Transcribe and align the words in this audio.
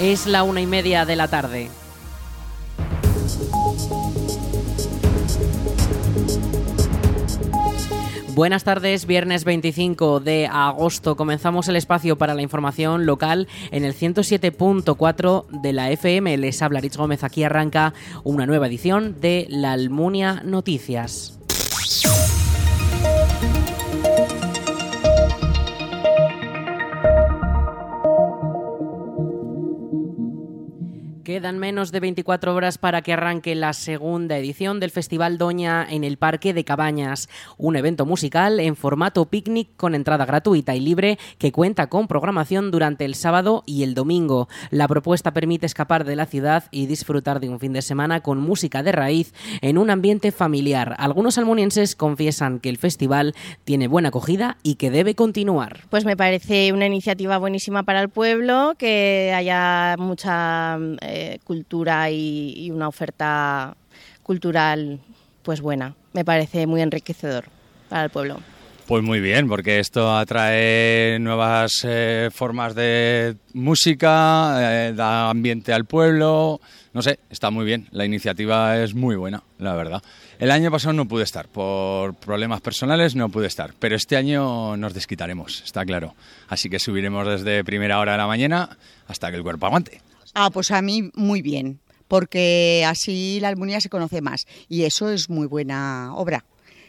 Es 0.00 0.28
la 0.28 0.44
una 0.44 0.60
y 0.60 0.66
media 0.66 1.04
de 1.04 1.16
la 1.16 1.26
tarde. 1.26 1.70
Buenas 8.36 8.62
tardes, 8.62 9.06
viernes 9.06 9.42
25 9.42 10.20
de 10.20 10.46
agosto. 10.46 11.16
Comenzamos 11.16 11.66
el 11.66 11.74
espacio 11.74 12.16
para 12.16 12.34
la 12.34 12.42
información 12.42 13.06
local 13.06 13.48
en 13.72 13.84
el 13.84 13.92
107.4 13.92 15.46
de 15.62 15.72
la 15.72 15.90
FM. 15.90 16.36
Les 16.36 16.62
habla 16.62 16.78
Rich 16.78 16.96
Gómez. 16.96 17.24
Aquí 17.24 17.42
arranca 17.42 17.92
una 18.22 18.46
nueva 18.46 18.68
edición 18.68 19.20
de 19.20 19.46
La 19.50 19.72
Almunia 19.72 20.42
Noticias. 20.44 21.40
Quedan 31.28 31.58
menos 31.58 31.92
de 31.92 32.00
24 32.00 32.54
horas 32.54 32.78
para 32.78 33.02
que 33.02 33.12
arranque 33.12 33.54
la 33.54 33.74
segunda 33.74 34.38
edición 34.38 34.80
del 34.80 34.90
Festival 34.90 35.36
Doña 35.36 35.86
en 35.86 36.02
el 36.02 36.16
Parque 36.16 36.54
de 36.54 36.64
Cabañas, 36.64 37.28
un 37.58 37.76
evento 37.76 38.06
musical 38.06 38.60
en 38.60 38.76
formato 38.76 39.26
picnic 39.26 39.68
con 39.76 39.94
entrada 39.94 40.24
gratuita 40.24 40.74
y 40.74 40.80
libre 40.80 41.18
que 41.36 41.52
cuenta 41.52 41.88
con 41.88 42.08
programación 42.08 42.70
durante 42.70 43.04
el 43.04 43.14
sábado 43.14 43.62
y 43.66 43.82
el 43.82 43.92
domingo. 43.92 44.48
La 44.70 44.88
propuesta 44.88 45.34
permite 45.34 45.66
escapar 45.66 46.06
de 46.06 46.16
la 46.16 46.24
ciudad 46.24 46.64
y 46.70 46.86
disfrutar 46.86 47.40
de 47.40 47.50
un 47.50 47.60
fin 47.60 47.74
de 47.74 47.82
semana 47.82 48.22
con 48.22 48.38
música 48.38 48.82
de 48.82 48.92
raíz 48.92 49.34
en 49.60 49.76
un 49.76 49.90
ambiente 49.90 50.32
familiar. 50.32 50.96
Algunos 50.96 51.36
almunienses 51.36 51.94
confiesan 51.94 52.58
que 52.58 52.70
el 52.70 52.78
festival 52.78 53.34
tiene 53.64 53.86
buena 53.86 54.08
acogida 54.08 54.56
y 54.62 54.76
que 54.76 54.90
debe 54.90 55.14
continuar. 55.14 55.80
Pues 55.90 56.06
me 56.06 56.16
parece 56.16 56.72
una 56.72 56.86
iniciativa 56.86 57.36
buenísima 57.36 57.82
para 57.82 58.00
el 58.00 58.08
pueblo, 58.08 58.76
que 58.78 59.34
haya 59.36 59.94
mucha... 59.98 60.78
Eh, 61.02 61.17
cultura 61.44 62.10
y, 62.10 62.70
una 62.70 62.88
oferta 62.88 63.76
cultural 64.22 65.00
pues 65.42 65.60
buena. 65.60 65.94
Me 66.12 66.24
parece 66.24 66.66
muy 66.66 66.82
enriquecedor 66.82 67.44
para 67.88 68.04
el 68.04 68.10
pueblo. 68.10 68.40
Pues 68.86 69.04
muy 69.04 69.20
bien, 69.20 69.48
porque 69.48 69.80
esto 69.80 70.16
atrae 70.16 71.18
nuevas 71.20 71.82
eh, 71.84 72.30
formas 72.32 72.74
de 72.74 73.36
música, 73.52 74.88
eh, 74.88 74.94
da 74.94 75.28
ambiente 75.28 75.74
al 75.74 75.84
pueblo, 75.84 76.58
no 76.94 77.02
sé, 77.02 77.18
está 77.28 77.50
muy 77.50 77.66
bien. 77.66 77.86
La 77.90 78.06
iniciativa 78.06 78.82
es 78.82 78.94
muy 78.94 79.14
buena, 79.16 79.42
la 79.58 79.74
verdad. 79.74 80.02
El 80.38 80.50
año 80.50 80.70
pasado 80.70 80.94
no 80.94 81.06
pude 81.06 81.24
estar, 81.24 81.48
por 81.48 82.14
problemas 82.14 82.62
personales 82.62 83.14
no 83.14 83.28
pude 83.28 83.46
estar, 83.46 83.74
pero 83.78 83.94
este 83.94 84.16
año 84.16 84.76
nos 84.76 84.94
desquitaremos, 84.94 85.62
está 85.64 85.84
claro. 85.84 86.14
Así 86.48 86.70
que 86.70 86.78
subiremos 86.78 87.26
desde 87.26 87.64
primera 87.64 87.98
hora 87.98 88.12
de 88.12 88.18
la 88.18 88.26
mañana 88.26 88.78
hasta 89.06 89.30
que 89.30 89.36
el 89.36 89.42
cuerpo 89.42 89.66
aguante. 89.66 90.00
Ah, 90.34 90.50
pues 90.50 90.70
a 90.70 90.82
mí 90.82 91.10
muy 91.14 91.42
bien, 91.42 91.80
porque 92.06 92.84
así 92.86 93.38
la 93.40 93.48
Almunia 93.48 93.80
se 93.80 93.88
conoce 93.88 94.20
más 94.20 94.46
y 94.68 94.84
eso 94.84 95.10
es 95.10 95.28
muy 95.30 95.46
buena 95.46 96.14
obra. 96.14 96.44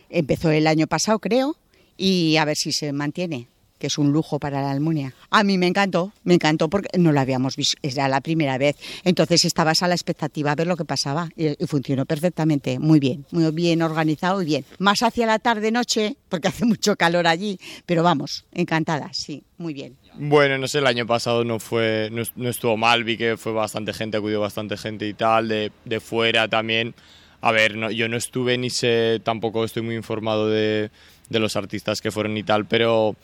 Empezó 0.09 0.51
el 0.51 0.67
año 0.67 0.87
pasado, 0.87 1.19
creo, 1.19 1.55
y 1.97 2.37
a 2.37 2.45
ver 2.45 2.57
si 2.57 2.71
se 2.71 2.91
mantiene 2.93 3.47
que 3.79 3.87
es 3.87 3.97
un 3.97 4.11
lujo 4.11 4.37
para 4.37 4.61
la 4.61 4.71
Almunia. 4.71 5.13
A 5.31 5.43
mí 5.43 5.57
me 5.57 5.67
encantó, 5.67 6.13
me 6.23 6.35
encantó 6.35 6.69
porque 6.69 6.89
no 6.99 7.11
lo 7.11 7.19
habíamos 7.19 7.55
visto, 7.55 7.77
era 7.81 8.07
la 8.07 8.21
primera 8.21 8.57
vez. 8.57 8.75
Entonces 9.03 9.45
estabas 9.45 9.81
a 9.81 9.87
la 9.87 9.95
expectativa 9.95 10.51
a 10.51 10.55
ver 10.55 10.67
lo 10.67 10.77
que 10.77 10.85
pasaba 10.85 11.29
y, 11.35 11.55
funcionó 11.65 12.05
perfectamente, 12.05 12.77
muy 12.79 12.99
bien, 12.99 13.25
muy 13.31 13.49
bien 13.51 13.81
organizado 13.81 14.41
y 14.41 14.45
bien. 14.45 14.65
Más 14.77 15.01
hacia 15.01 15.25
la 15.25 15.39
tarde-noche, 15.39 16.17
porque 16.27 16.49
hace 16.49 16.65
mucho 16.65 16.95
calor 16.95 17.25
allí, 17.25 17.59
pero 17.85 18.03
vamos, 18.03 18.45
encantada, 18.51 19.09
sí, 19.13 19.43
muy 19.57 19.73
bien. 19.73 19.97
Bueno, 20.15 20.57
no 20.57 20.67
sé, 20.67 20.79
el 20.79 20.87
año 20.87 21.05
pasado 21.05 21.45
no 21.45 21.59
fue, 21.59 22.09
no, 22.11 22.49
estuvo 22.49 22.75
mal, 22.75 23.03
vi 23.03 23.17
que 23.17 23.37
fue 23.37 23.53
bastante 23.53 23.93
gente, 23.93 24.17
acudió 24.17 24.41
bastante 24.41 24.75
gente 24.75 25.07
y 25.07 25.13
tal, 25.13 25.47
de, 25.47 25.71
de 25.85 25.99
fuera 25.99 26.47
también. 26.47 26.93
A 27.41 27.53
ver, 27.53 27.77
no, 27.77 27.89
yo 27.89 28.09
no 28.09 28.17
estuve 28.17 28.57
ni 28.57 28.69
sé, 28.69 29.21
tampoco 29.23 29.63
estoy 29.63 29.81
muy 29.81 29.95
informado 29.95 30.49
de, 30.49 30.91
de 31.29 31.39
los 31.39 31.55
artistas 31.55 32.01
que 32.01 32.11
fueron 32.11 32.35
y 32.35 32.43
tal, 32.43 32.65
pero 32.65 33.15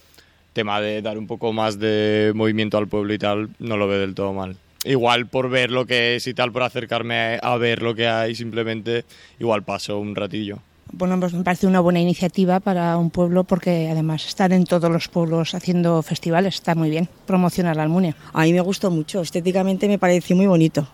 tema 0.55 0.81
de 0.81 1.03
dar 1.03 1.19
un 1.19 1.27
poco 1.27 1.53
más 1.53 1.77
de 1.77 2.31
movimiento 2.33 2.79
al 2.79 2.87
pueblo 2.87 3.13
y 3.13 3.19
tal, 3.19 3.49
no 3.59 3.77
lo 3.77 3.87
veo 3.87 3.99
del 3.99 4.15
todo 4.15 4.33
mal. 4.33 4.55
Igual 4.85 5.27
por 5.27 5.49
ver 5.49 5.69
lo 5.69 5.85
que 5.85 6.15
es 6.15 6.25
y 6.25 6.33
tal, 6.33 6.51
por 6.51 6.63
acercarme 6.63 7.37
a 7.41 7.57
ver 7.57 7.83
lo 7.83 7.93
que 7.93 8.07
hay, 8.07 8.33
simplemente 8.33 9.03
igual 9.39 9.63
paso 9.63 9.99
un 9.99 10.15
ratillo. 10.15 10.59
Bueno, 10.93 11.19
pues 11.19 11.33
me 11.33 11.43
parece 11.43 11.67
una 11.67 11.81
buena 11.81 11.99
iniciativa 11.99 12.59
para 12.59 12.97
un 12.97 13.09
pueblo 13.09 13.43
porque 13.43 13.89
además 13.89 14.25
estar 14.25 14.53
en 14.53 14.63
todos 14.63 14.89
los 14.89 15.09
pueblos 15.09 15.53
haciendo 15.53 16.01
festivales 16.03 16.55
está 16.55 16.73
muy 16.73 16.89
bien, 16.89 17.09
promocionar 17.25 17.75
la 17.75 17.83
Almunia. 17.83 18.15
A 18.31 18.43
mí 18.43 18.53
me 18.53 18.61
gustó 18.61 18.91
mucho, 18.91 19.21
estéticamente 19.21 19.87
me 19.87 19.99
pareció 19.99 20.35
muy 20.35 20.47
bonito 20.47 20.87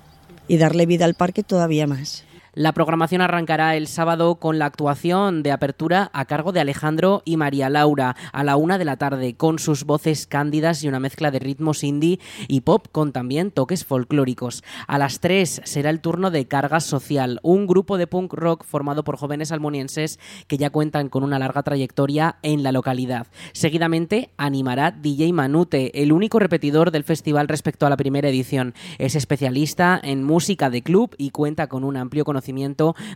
y 0.48 0.58
darle 0.58 0.86
vida 0.86 1.06
al 1.06 1.14
parque 1.14 1.44
todavía 1.44 1.86
más. 1.86 2.26
La 2.54 2.74
programación 2.74 3.22
arrancará 3.22 3.78
el 3.78 3.88
sábado 3.88 4.36
con 4.36 4.60
la 4.60 4.66
actuación 4.66 5.42
de 5.42 5.54
apertura 5.54 6.12
a 6.12 6.26
cargo 6.26 6.52
de 6.52 6.60
Alejandro 6.60 7.22
y 7.24 7.38
María 7.38 7.70
Laura 7.70 8.18
a 8.34 8.44
la 8.44 8.58
una 8.58 8.78
de 8.78 8.84
la 8.84 8.98
tarde, 8.98 9.36
con 9.36 9.58
sus 9.58 9.86
voces 9.86 10.28
cándidas 10.28 10.84
y 10.84 10.90
una 10.90 11.00
mezcla 11.00 11.32
de 11.32 11.40
ritmos 11.40 11.82
indie 11.86 12.20
y 12.50 12.60
pop 12.60 12.88
con 12.92 13.14
también 13.14 13.52
toques 13.52 13.86
folclóricos. 13.86 14.66
A 14.86 14.98
las 14.98 15.22
tres 15.22 15.62
será 15.64 15.90
el 15.92 16.02
turno 16.02 16.30
de 16.30 16.46
Carga 16.46 16.82
Social, 16.82 17.40
un 17.42 17.68
grupo 17.68 17.98
de 17.98 18.08
punk 18.08 18.34
rock 18.34 18.66
formado 18.66 19.06
por 19.06 19.16
jóvenes 19.16 19.54
almonienses 19.54 20.20
que 20.48 20.58
ya 20.58 20.72
cuentan 20.72 21.08
con 21.08 21.24
una 21.24 21.40
larga 21.40 21.64
trayectoria 21.64 22.36
en 22.44 22.64
la 22.64 22.74
localidad. 22.74 23.28
Seguidamente 23.54 24.30
animará 24.36 24.92
DJ 24.92 25.32
Manute, 25.32 26.04
el 26.04 26.12
único 26.12 26.38
repetidor 26.38 26.92
del 26.92 27.06
festival 27.06 27.48
respecto 27.48 27.86
a 27.86 27.90
la 27.90 27.96
primera 27.96 28.28
edición. 28.28 28.74
Es 28.98 29.16
especialista 29.16 29.98
en 30.04 30.26
música 30.26 30.70
de 30.70 30.82
club 30.82 31.16
y 31.18 31.30
cuenta 31.30 31.68
con 31.68 31.86
un 31.86 31.96
amplio 31.96 32.26
conocimiento 32.26 32.41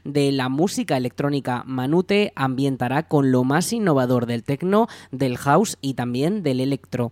de 0.03 0.31
la 0.31 0.49
música 0.49 0.97
electrónica. 0.97 1.63
Manute 1.65 2.31
ambientará 2.35 3.03
con 3.03 3.31
lo 3.31 3.43
más 3.43 3.73
innovador 3.73 4.25
del 4.25 4.43
techno, 4.43 4.87
del 5.11 5.37
house 5.37 5.77
y 5.81 5.95
también 5.95 6.43
del 6.43 6.59
electro. 6.59 7.11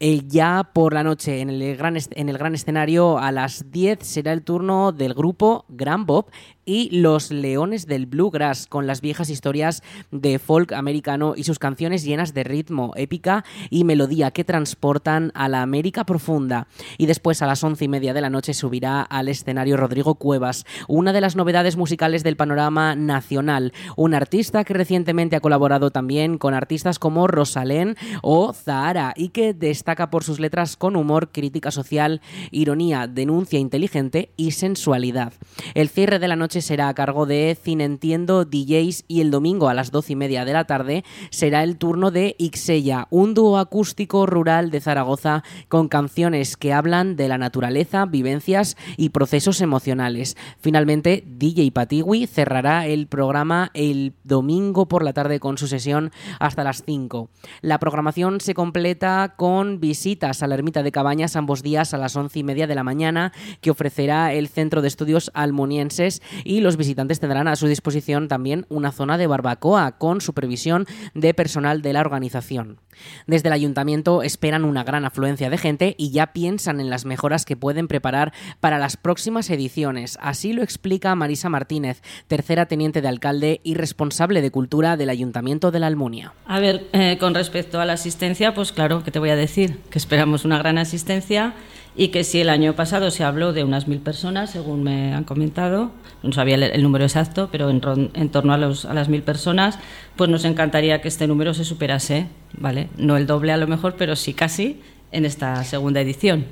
Eh, 0.00 0.22
ya 0.26 0.70
por 0.72 0.94
la 0.94 1.02
noche 1.02 1.40
en 1.40 1.50
el, 1.50 1.76
gran 1.76 1.96
en 1.96 2.28
el 2.28 2.38
gran 2.38 2.54
escenario 2.54 3.18
a 3.18 3.32
las 3.32 3.70
10 3.70 3.98
será 4.02 4.32
el 4.32 4.42
turno 4.42 4.92
del 4.92 5.14
grupo 5.14 5.64
Gran 5.68 6.06
Bob 6.06 6.26
y 6.68 6.90
Los 6.90 7.30
Leones 7.30 7.86
del 7.86 8.04
Bluegrass, 8.04 8.66
con 8.66 8.86
las 8.86 9.00
viejas 9.00 9.30
historias 9.30 9.82
de 10.10 10.38
folk 10.38 10.74
americano 10.74 11.32
y 11.34 11.44
sus 11.44 11.58
canciones 11.58 12.04
llenas 12.04 12.34
de 12.34 12.44
ritmo, 12.44 12.92
épica 12.94 13.42
y 13.70 13.84
melodía 13.84 14.32
que 14.32 14.44
transportan 14.44 15.32
a 15.34 15.48
la 15.48 15.62
América 15.62 16.04
profunda. 16.04 16.68
Y 16.98 17.06
después 17.06 17.40
a 17.40 17.46
las 17.46 17.64
once 17.64 17.86
y 17.86 17.88
media 17.88 18.12
de 18.12 18.20
la 18.20 18.28
noche 18.28 18.52
subirá 18.52 19.00
al 19.00 19.28
escenario 19.28 19.78
Rodrigo 19.78 20.16
Cuevas, 20.16 20.66
una 20.88 21.14
de 21.14 21.22
las 21.22 21.36
novedades 21.36 21.78
musicales 21.78 22.22
del 22.22 22.36
panorama 22.36 22.94
nacional, 22.94 23.72
un 23.96 24.12
artista 24.12 24.62
que 24.64 24.74
recientemente 24.74 25.36
ha 25.36 25.40
colaborado 25.40 25.90
también 25.90 26.36
con 26.36 26.52
artistas 26.52 26.98
como 26.98 27.28
Rosalén 27.28 27.96
o 28.20 28.52
Zahara 28.52 29.14
y 29.16 29.30
que 29.30 29.54
destaca 29.54 30.10
por 30.10 30.22
sus 30.22 30.38
letras 30.38 30.76
con 30.76 30.96
humor, 30.96 31.30
crítica 31.32 31.70
social, 31.70 32.20
ironía, 32.50 33.06
denuncia 33.06 33.58
inteligente 33.58 34.32
y 34.36 34.50
sensualidad. 34.50 35.32
El 35.72 35.88
cierre 35.88 36.18
de 36.18 36.28
la 36.28 36.36
noche 36.36 36.57
será 36.62 36.88
a 36.88 36.94
cargo 36.94 37.26
de 37.26 37.56
Cinentiendo 37.60 38.44
DJs 38.44 39.04
y 39.08 39.20
el 39.20 39.30
domingo 39.30 39.68
a 39.68 39.74
las 39.74 39.90
doce 39.90 40.12
y 40.12 40.16
media 40.16 40.44
de 40.44 40.52
la 40.52 40.64
tarde 40.64 41.04
será 41.30 41.62
el 41.62 41.76
turno 41.76 42.10
de 42.10 42.36
Ixella, 42.38 43.06
un 43.10 43.34
dúo 43.34 43.58
acústico 43.58 44.26
rural 44.26 44.70
de 44.70 44.80
Zaragoza 44.80 45.42
con 45.68 45.88
canciones 45.88 46.56
que 46.56 46.72
hablan 46.72 47.16
de 47.16 47.28
la 47.28 47.38
naturaleza, 47.38 48.06
vivencias 48.06 48.76
y 48.96 49.10
procesos 49.10 49.60
emocionales. 49.60 50.36
Finalmente, 50.60 51.24
DJ 51.26 51.70
Patiwi 51.72 52.26
cerrará 52.26 52.86
el 52.86 53.06
programa 53.06 53.70
el 53.74 54.14
domingo 54.24 54.88
por 54.88 55.04
la 55.04 55.12
tarde 55.12 55.40
con 55.40 55.58
su 55.58 55.66
sesión 55.66 56.10
hasta 56.40 56.64
las 56.64 56.82
5. 56.84 57.30
La 57.60 57.78
programación 57.78 58.40
se 58.40 58.54
completa 58.54 59.34
con 59.36 59.80
visitas 59.80 60.42
a 60.42 60.46
la 60.46 60.54
ermita 60.54 60.82
de 60.82 60.92
Cabañas 60.92 61.36
ambos 61.36 61.62
días 61.62 61.94
a 61.94 61.98
las 61.98 62.16
once 62.16 62.38
y 62.38 62.44
media 62.44 62.66
de 62.66 62.74
la 62.74 62.84
mañana 62.84 63.32
que 63.60 63.70
ofrecerá 63.70 64.32
el 64.32 64.48
Centro 64.48 64.82
de 64.82 64.88
Estudios 64.88 65.30
Almonienses 65.34 66.22
y 66.48 66.60
los 66.60 66.78
visitantes 66.78 67.20
tendrán 67.20 67.46
a 67.46 67.56
su 67.56 67.66
disposición 67.66 68.26
también 68.26 68.64
una 68.70 68.90
zona 68.90 69.18
de 69.18 69.26
barbacoa 69.26 69.98
con 69.98 70.22
supervisión 70.22 70.86
de 71.12 71.34
personal 71.34 71.82
de 71.82 71.92
la 71.92 72.00
organización. 72.00 72.80
Desde 73.26 73.48
el 73.48 73.52
ayuntamiento 73.52 74.22
esperan 74.22 74.64
una 74.64 74.82
gran 74.82 75.04
afluencia 75.04 75.50
de 75.50 75.58
gente 75.58 75.94
y 75.98 76.10
ya 76.10 76.32
piensan 76.32 76.80
en 76.80 76.88
las 76.88 77.04
mejoras 77.04 77.44
que 77.44 77.56
pueden 77.56 77.86
preparar 77.86 78.32
para 78.60 78.78
las 78.78 78.96
próximas 78.96 79.50
ediciones. 79.50 80.18
Así 80.22 80.54
lo 80.54 80.62
explica 80.62 81.14
Marisa 81.14 81.50
Martínez, 81.50 82.02
tercera 82.28 82.64
teniente 82.64 83.02
de 83.02 83.08
alcalde 83.08 83.60
y 83.62 83.74
responsable 83.74 84.40
de 84.40 84.50
cultura 84.50 84.96
del 84.96 85.10
ayuntamiento 85.10 85.70
de 85.70 85.80
la 85.80 85.86
Almunia. 85.86 86.32
A 86.46 86.60
ver, 86.60 86.88
eh, 86.94 87.18
con 87.20 87.34
respecto 87.34 87.78
a 87.78 87.84
la 87.84 87.92
asistencia, 87.92 88.54
pues 88.54 88.72
claro, 88.72 89.04
¿qué 89.04 89.10
te 89.10 89.18
voy 89.18 89.30
a 89.30 89.36
decir? 89.36 89.80
Que 89.90 89.98
esperamos 89.98 90.46
una 90.46 90.56
gran 90.56 90.78
asistencia 90.78 91.54
y 91.98 92.08
que 92.08 92.22
si 92.22 92.40
el 92.40 92.48
año 92.48 92.74
pasado 92.74 93.10
se 93.10 93.24
habló 93.24 93.52
de 93.52 93.64
unas 93.64 93.88
mil 93.88 93.98
personas, 93.98 94.50
según 94.50 94.84
me 94.84 95.12
han 95.12 95.24
comentado, 95.24 95.90
no 96.22 96.32
sabía 96.32 96.54
el, 96.54 96.82
número 96.82 97.04
exacto, 97.04 97.48
pero 97.50 97.68
en, 97.70 97.80
torno 97.80 98.52
a, 98.52 98.56
los, 98.56 98.84
a 98.84 98.94
las 98.94 99.08
mil 99.08 99.22
personas, 99.22 99.80
pues 100.14 100.30
nos 100.30 100.44
encantaría 100.44 101.00
que 101.00 101.08
este 101.08 101.26
número 101.26 101.54
se 101.54 101.64
superase, 101.64 102.28
¿vale? 102.56 102.88
No 102.96 103.16
el 103.16 103.26
doble 103.26 103.50
a 103.50 103.56
lo 103.56 103.66
mejor, 103.66 103.96
pero 103.98 104.14
sí 104.14 104.32
casi, 104.32 104.80
en 105.10 105.24
esta 105.24 105.64
segunda 105.64 106.00
edición. 106.00 106.46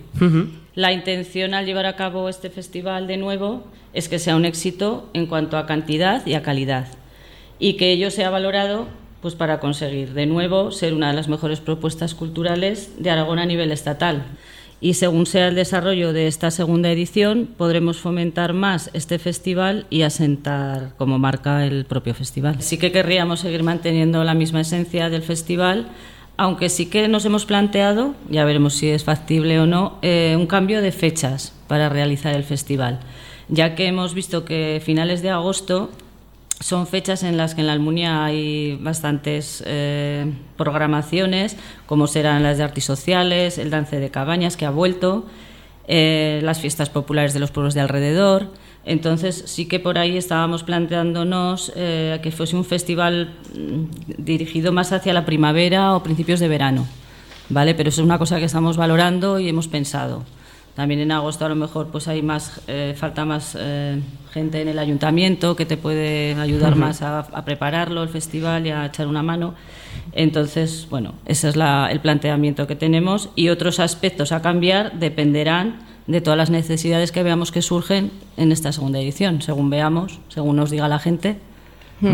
La 0.74 0.92
intención 0.92 1.54
al 1.54 1.64
llevar 1.64 1.86
a 1.86 1.94
cabo 1.94 2.28
este 2.28 2.50
festival 2.50 3.06
de 3.06 3.16
nuevo 3.16 3.68
es 3.92 4.08
que 4.08 4.18
sea 4.18 4.34
un 4.34 4.46
éxito 4.46 5.08
en 5.12 5.26
cuanto 5.26 5.58
a 5.58 5.66
cantidad 5.66 6.26
y 6.26 6.34
a 6.34 6.42
calidad 6.42 6.88
y 7.60 7.74
que 7.74 7.92
ello 7.92 8.10
sea 8.10 8.30
valorado 8.30 8.88
pues 9.22 9.36
para 9.36 9.60
conseguir 9.60 10.12
de 10.12 10.26
nuevo 10.26 10.72
ser 10.72 10.92
una 10.92 11.08
de 11.08 11.14
las 11.14 11.28
mejores 11.28 11.60
propuestas 11.60 12.14
culturales 12.14 12.94
de 12.98 13.10
Aragón 13.10 13.38
a 13.38 13.46
nivel 13.46 13.70
estatal. 13.70 14.24
Y 14.80 14.94
según 14.94 15.24
sea 15.24 15.48
el 15.48 15.54
desarrollo 15.54 16.12
de 16.12 16.26
esta 16.26 16.50
segunda 16.50 16.90
edición, 16.90 17.48
podremos 17.56 17.96
fomentar 17.96 18.52
más 18.52 18.90
este 18.92 19.18
festival 19.18 19.86
y 19.88 20.02
asentar 20.02 20.92
como 20.98 21.18
marca 21.18 21.64
el 21.64 21.86
propio 21.86 22.14
festival. 22.14 22.60
Sí 22.60 22.76
que 22.76 22.92
querríamos 22.92 23.40
seguir 23.40 23.62
manteniendo 23.62 24.22
la 24.22 24.34
misma 24.34 24.60
esencia 24.60 25.08
del 25.08 25.22
festival, 25.22 25.88
aunque 26.36 26.68
sí 26.68 26.86
que 26.86 27.08
nos 27.08 27.24
hemos 27.24 27.46
planteado, 27.46 28.14
ya 28.28 28.44
veremos 28.44 28.74
si 28.74 28.90
es 28.90 29.04
factible 29.04 29.58
o 29.58 29.66
no, 29.66 29.98
eh, 30.02 30.36
un 30.38 30.46
cambio 30.46 30.82
de 30.82 30.92
fechas 30.92 31.54
para 31.66 31.88
realizar 31.88 32.34
el 32.34 32.44
festival, 32.44 33.00
ya 33.48 33.74
que 33.74 33.86
hemos 33.86 34.12
visto 34.12 34.44
que 34.44 34.82
finales 34.84 35.22
de 35.22 35.30
agosto 35.30 35.90
son 36.60 36.86
fechas 36.86 37.22
en 37.22 37.36
las 37.36 37.54
que 37.54 37.60
en 37.60 37.66
la 37.66 37.74
Almunia 37.74 38.24
hay 38.24 38.78
bastantes 38.80 39.62
eh, 39.66 40.32
programaciones, 40.56 41.56
como 41.86 42.06
serán 42.06 42.42
las 42.42 42.58
de 42.58 42.64
artes 42.64 42.84
sociales, 42.84 43.58
el 43.58 43.70
dance 43.70 43.98
de 44.00 44.10
cabañas 44.10 44.56
que 44.56 44.64
ha 44.64 44.70
vuelto, 44.70 45.26
eh, 45.86 46.40
las 46.42 46.60
fiestas 46.60 46.88
populares 46.88 47.34
de 47.34 47.40
los 47.40 47.50
pueblos 47.50 47.74
de 47.74 47.80
alrededor. 47.80 48.48
Entonces 48.86 49.42
sí 49.46 49.66
que 49.66 49.80
por 49.80 49.98
ahí 49.98 50.16
estábamos 50.16 50.62
planteándonos 50.62 51.72
eh, 51.76 52.20
que 52.22 52.30
fuese 52.30 52.56
un 52.56 52.64
festival 52.64 53.34
mm, 53.54 54.22
dirigido 54.24 54.72
más 54.72 54.92
hacia 54.92 55.12
la 55.12 55.26
primavera 55.26 55.94
o 55.94 56.02
principios 56.02 56.40
de 56.40 56.48
verano, 56.48 56.86
¿vale? 57.50 57.74
Pero 57.74 57.90
eso 57.90 58.00
es 58.00 58.06
una 58.06 58.18
cosa 58.18 58.38
que 58.38 58.44
estamos 58.44 58.76
valorando 58.76 59.38
y 59.40 59.48
hemos 59.48 59.68
pensado. 59.68 60.24
También 60.76 61.00
en 61.00 61.10
agosto 61.10 61.46
a 61.46 61.48
lo 61.48 61.56
mejor 61.56 61.86
pues 61.86 62.06
hay 62.06 62.20
más 62.20 62.60
eh, 62.66 62.94
falta 62.98 63.24
más 63.24 63.56
eh, 63.58 63.98
gente 64.30 64.60
en 64.60 64.68
el 64.68 64.78
ayuntamiento 64.78 65.56
que 65.56 65.64
te 65.64 65.78
puede 65.78 66.34
ayudar 66.34 66.76
más 66.76 67.00
a, 67.00 67.24
prepararlo 67.46 68.02
el 68.02 68.10
festival 68.10 68.66
y 68.66 68.70
a 68.70 68.84
echar 68.84 69.06
una 69.06 69.22
mano. 69.22 69.54
Entonces, 70.12 70.86
bueno, 70.90 71.14
ese 71.24 71.48
es 71.48 71.56
el 71.56 72.00
planteamiento 72.00 72.66
que 72.66 72.76
tenemos 72.76 73.30
y 73.34 73.48
otros 73.48 73.80
aspectos 73.80 74.32
a 74.32 74.42
cambiar 74.42 74.98
dependerán 74.98 75.78
de 76.06 76.20
todas 76.20 76.36
las 76.36 76.50
necesidades 76.50 77.10
que 77.10 77.22
veamos 77.22 77.52
que 77.52 77.62
surgen 77.62 78.10
en 78.36 78.52
esta 78.52 78.70
segunda 78.70 79.00
edición. 79.00 79.40
Según 79.40 79.70
veamos, 79.70 80.20
según 80.28 80.56
nos 80.56 80.70
diga 80.70 80.88
la 80.88 80.98
gente, 80.98 81.38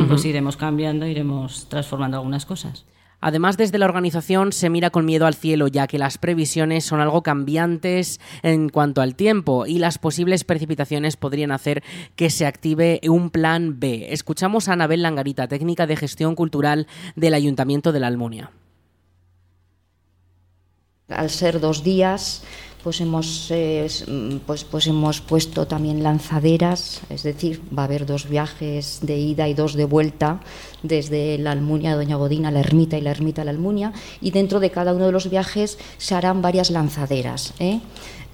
pues 0.09 0.25
iremos 0.25 0.57
cambiando, 0.57 1.05
iremos 1.05 1.67
transformando 1.69 2.17
algunas 2.19 2.47
cosas. 2.47 2.85
Además, 3.23 3.57
desde 3.57 3.79
la 3.79 3.87
organización 3.87 4.53
se 4.53 4.69
mira 4.69 4.91
con 4.91 5.07
miedo 5.07 5.27
al 5.27 5.35
cielo, 5.35 5.69
ya 5.69 5.87
que 5.87 5.97
las 5.97 6.19
previsiones 6.19 6.85
son 6.85 7.01
algo 7.01 7.23
cambiantes 7.23 8.21
en 8.43 8.69
cuanto 8.69 9.01
al 9.01 9.15
tiempo 9.15 9.65
y 9.65 9.79
las 9.79 9.99
posibles 9.99 10.43
precipitaciones 10.43 11.17
podrían 11.17 11.53
hacer 11.53 11.85
que 12.17 12.31
se 12.31 12.47
active 12.47 13.01
un 13.09 13.31
plan 13.31 13.79
B. 13.79 14.09
Escuchamos 14.11 14.69
a 14.69 14.73
Anabel 14.73 15.03
Langarita, 15.03 15.47
técnica 15.47 15.87
de 15.87 15.97
gestión 15.97 16.35
cultural 16.35 16.89
del 17.15 17.35
Ayuntamiento 17.35 17.93
de 17.93 18.01
la 18.01 18.09
Almunia. 18.09 18.51
Al 21.15 21.31
ser 21.31 21.61
dos 21.61 21.83
días, 21.83 22.43
pues 22.83 23.01
hemos, 23.01 23.51
mm, 23.51 24.37
pues, 24.47 24.65
pues 24.65 24.87
hemos 24.87 25.21
puesto 25.21 25.67
también 25.67 26.03
lanzaderas, 26.03 27.01
es 27.09 27.23
decir, 27.23 27.63
va 27.77 27.83
a 27.83 27.85
haber 27.87 28.07
dos 28.07 28.29
viajes 28.29 28.99
de 29.03 29.19
ida 29.19 29.49
y 29.49 29.55
dos 29.55 29.75
de 29.75 29.85
vuelta 29.85 30.41
desde 30.83 31.39
la 31.39 31.53
Almunia, 31.53 31.95
Doña 31.95 32.17
Godina, 32.17 32.51
la 32.51 32.61
Ermita 32.61 32.99
y 32.99 33.01
la 33.01 33.13
Ermita, 33.13 33.45
la 33.45 33.53
Almunia, 33.53 33.93
y 34.21 34.33
dentro 34.33 34.59
de 34.59 34.71
cada 34.71 34.95
uno 34.95 35.07
de 35.07 35.13
los 35.13 35.31
viajes 35.31 35.79
se 35.99 36.15
harán 36.15 36.43
varias 36.43 36.71
lanzaderas. 36.71 37.55
¿eh? 37.61 37.81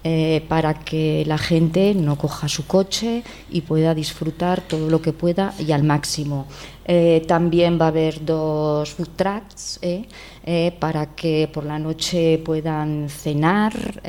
Eh, 0.05 0.45
para 0.49 0.75
que 0.75 1.25
la 1.27 1.39
gente 1.39 1.93
no 1.93 2.17
coja 2.17 2.49
su 2.49 2.67
coche 2.67 3.25
y 3.51 3.63
pueda 3.63 3.97
disfrutar 3.97 4.61
todo 4.61 4.89
lo 4.89 5.03
que 5.03 5.13
pueda 5.13 5.53
y 5.59 5.73
al 5.73 5.83
máximo. 5.83 6.47
Eh, 6.91 7.23
también 7.29 7.79
va 7.79 7.85
a 7.85 7.89
haber 7.89 8.25
dos 8.25 8.95
food 8.95 9.11
trucks 9.15 9.79
eh, 9.83 10.09
eh, 10.43 10.73
para 10.81 11.15
que 11.15 11.47
por 11.53 11.65
la 11.65 11.79
noche 11.79 12.41
puedan 12.43 13.11
cenar, 13.11 14.01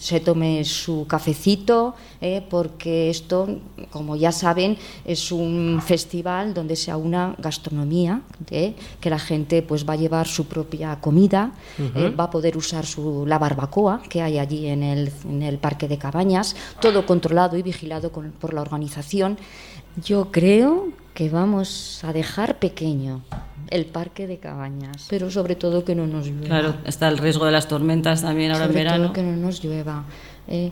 se 0.00 0.20
tome 0.20 0.64
su 0.64 1.06
cafecito, 1.06 1.94
porque 2.48 3.10
esto, 3.10 3.60
como 3.90 4.16
ya 4.16 4.32
saben, 4.32 4.78
es 5.04 5.30
un 5.30 5.82
festival 5.84 6.54
donde 6.54 6.76
se 6.76 6.90
aúna 6.90 7.34
gastronomía, 7.36 8.22
que 8.46 9.10
la 9.10 9.18
gente 9.18 9.60
pues 9.60 9.86
va 9.86 9.92
a 9.92 9.96
llevar 9.96 10.26
su 10.26 10.46
propia 10.46 10.98
comida, 11.02 11.52
va 12.18 12.24
a 12.24 12.30
poder 12.30 12.56
usar 12.56 12.86
su, 12.86 13.26
la 13.26 13.38
barbacoa 13.38 14.00
que 14.08 14.22
hay 14.22 14.38
allí 14.38 14.68
en 14.68 14.82
el, 14.82 15.12
en 15.28 15.42
el 15.42 15.58
parque 15.58 15.86
de 15.86 15.98
cabañas, 15.98 16.56
todo 16.80 17.04
controlado 17.04 17.58
y 17.58 17.62
vigilado 17.62 18.10
por 18.10 18.54
la 18.54 18.62
organización. 18.62 19.36
Yo 20.04 20.30
creo 20.30 20.88
que 21.14 21.28
vamos 21.30 22.02
a 22.04 22.12
dejar 22.12 22.58
pequeño 22.58 23.22
el 23.70 23.86
parque 23.86 24.26
de 24.26 24.38
cabañas, 24.38 25.06
pero 25.10 25.30
sobre 25.30 25.56
todo 25.56 25.84
que 25.84 25.94
no 25.94 26.06
nos 26.06 26.26
llueva. 26.26 26.46
Claro, 26.46 26.74
está 26.84 27.08
el 27.08 27.18
riesgo 27.18 27.44
de 27.44 27.52
las 27.52 27.68
tormentas 27.68 28.22
también 28.22 28.52
ahora 28.52 28.66
en 28.66 28.72
verano. 28.72 29.04
Todo 29.04 29.12
que 29.12 29.22
no 29.22 29.36
nos 29.36 29.62
llueva. 29.62 30.04
Eh, 30.46 30.70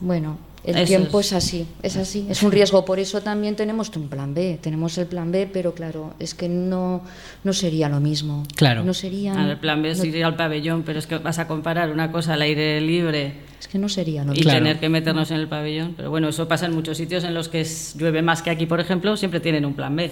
bueno, 0.00 0.38
el 0.64 0.86
tiempo 0.86 1.20
es... 1.20 1.32
así, 1.32 1.66
es 1.82 1.96
así, 1.96 2.26
es 2.28 2.42
un 2.42 2.52
riesgo. 2.52 2.84
Por 2.84 2.98
eso 2.98 3.20
también 3.20 3.56
tenemos 3.56 3.94
un 3.96 4.08
plan 4.08 4.34
B. 4.34 4.58
Tenemos 4.60 4.96
el 4.98 5.06
plan 5.06 5.30
B, 5.30 5.48
pero 5.52 5.74
claro, 5.74 6.14
es 6.18 6.34
que 6.34 6.48
no, 6.48 7.02
no 7.44 7.52
sería 7.52 7.88
lo 7.88 8.00
mismo. 8.00 8.44
Claro. 8.56 8.84
No 8.84 8.94
sería. 8.94 9.34
el 9.50 9.58
plan 9.58 9.82
B 9.82 9.90
es 9.90 10.04
ir 10.04 10.24
al 10.24 10.36
pabellón, 10.36 10.82
pero 10.82 10.98
es 10.98 11.06
que 11.06 11.18
vas 11.18 11.38
a 11.38 11.46
comparar 11.46 11.90
una 11.90 12.10
cosa 12.12 12.34
al 12.34 12.42
aire 12.42 12.80
libre. 12.80 13.51
Es 13.62 13.68
que 13.68 13.78
no 13.78 13.88
sería 13.88 14.24
lo 14.24 14.32
mismo. 14.32 14.50
Y 14.50 14.52
tener 14.52 14.80
que 14.80 14.88
meternos 14.88 15.30
en 15.30 15.36
el 15.36 15.46
pabellón. 15.46 15.94
Pero 15.96 16.10
bueno, 16.10 16.28
eso 16.28 16.48
pasa 16.48 16.66
en 16.66 16.74
muchos 16.74 16.96
sitios 16.96 17.22
en 17.22 17.32
los 17.32 17.48
que 17.48 17.64
llueve 17.96 18.20
más 18.20 18.42
que 18.42 18.50
aquí, 18.50 18.66
por 18.66 18.80
ejemplo, 18.80 19.16
siempre 19.16 19.38
tienen 19.38 19.64
un 19.64 19.74
plan 19.74 19.94
B. 19.94 20.10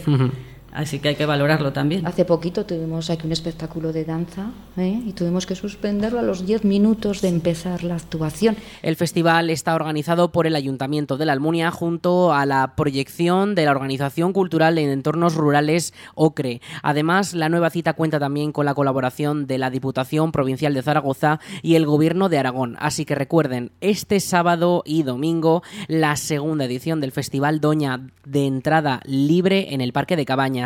Así 0.72 1.00
que 1.00 1.08
hay 1.08 1.16
que 1.16 1.26
valorarlo 1.26 1.72
también. 1.72 2.06
Hace 2.06 2.24
poquito 2.24 2.64
tuvimos 2.64 3.10
aquí 3.10 3.26
un 3.26 3.32
espectáculo 3.32 3.92
de 3.92 4.04
danza 4.04 4.50
¿eh? 4.76 5.00
y 5.04 5.12
tuvimos 5.12 5.46
que 5.46 5.54
suspenderlo 5.54 6.18
a 6.20 6.22
los 6.22 6.46
10 6.46 6.64
minutos 6.64 7.20
de 7.22 7.28
empezar 7.28 7.82
la 7.82 7.96
actuación. 7.96 8.56
El 8.82 8.96
festival 8.96 9.50
está 9.50 9.74
organizado 9.74 10.32
por 10.32 10.46
el 10.46 10.54
Ayuntamiento 10.54 11.16
de 11.16 11.26
la 11.26 11.32
Almunia 11.32 11.70
junto 11.70 12.32
a 12.32 12.46
la 12.46 12.74
proyección 12.76 13.54
de 13.54 13.64
la 13.64 13.72
Organización 13.72 14.32
Cultural 14.32 14.78
en 14.78 14.90
Entornos 14.90 15.34
Rurales 15.34 15.92
OCRE. 16.14 16.60
Además, 16.82 17.34
la 17.34 17.48
nueva 17.48 17.70
cita 17.70 17.94
cuenta 17.94 18.20
también 18.20 18.52
con 18.52 18.66
la 18.66 18.74
colaboración 18.74 19.46
de 19.46 19.58
la 19.58 19.70
Diputación 19.70 20.32
Provincial 20.32 20.74
de 20.74 20.82
Zaragoza 20.82 21.40
y 21.62 21.74
el 21.74 21.86
Gobierno 21.86 22.28
de 22.28 22.38
Aragón. 22.38 22.76
Así 22.78 23.04
que 23.04 23.14
recuerden, 23.14 23.72
este 23.80 24.20
sábado 24.20 24.82
y 24.84 25.02
domingo 25.02 25.62
la 25.88 26.16
segunda 26.16 26.64
edición 26.64 27.00
del 27.00 27.12
Festival 27.12 27.60
Doña 27.60 28.00
de 28.24 28.46
entrada 28.46 29.00
libre 29.04 29.74
en 29.74 29.80
el 29.80 29.92
Parque 29.92 30.16
de 30.16 30.24
Cabaña 30.24 30.59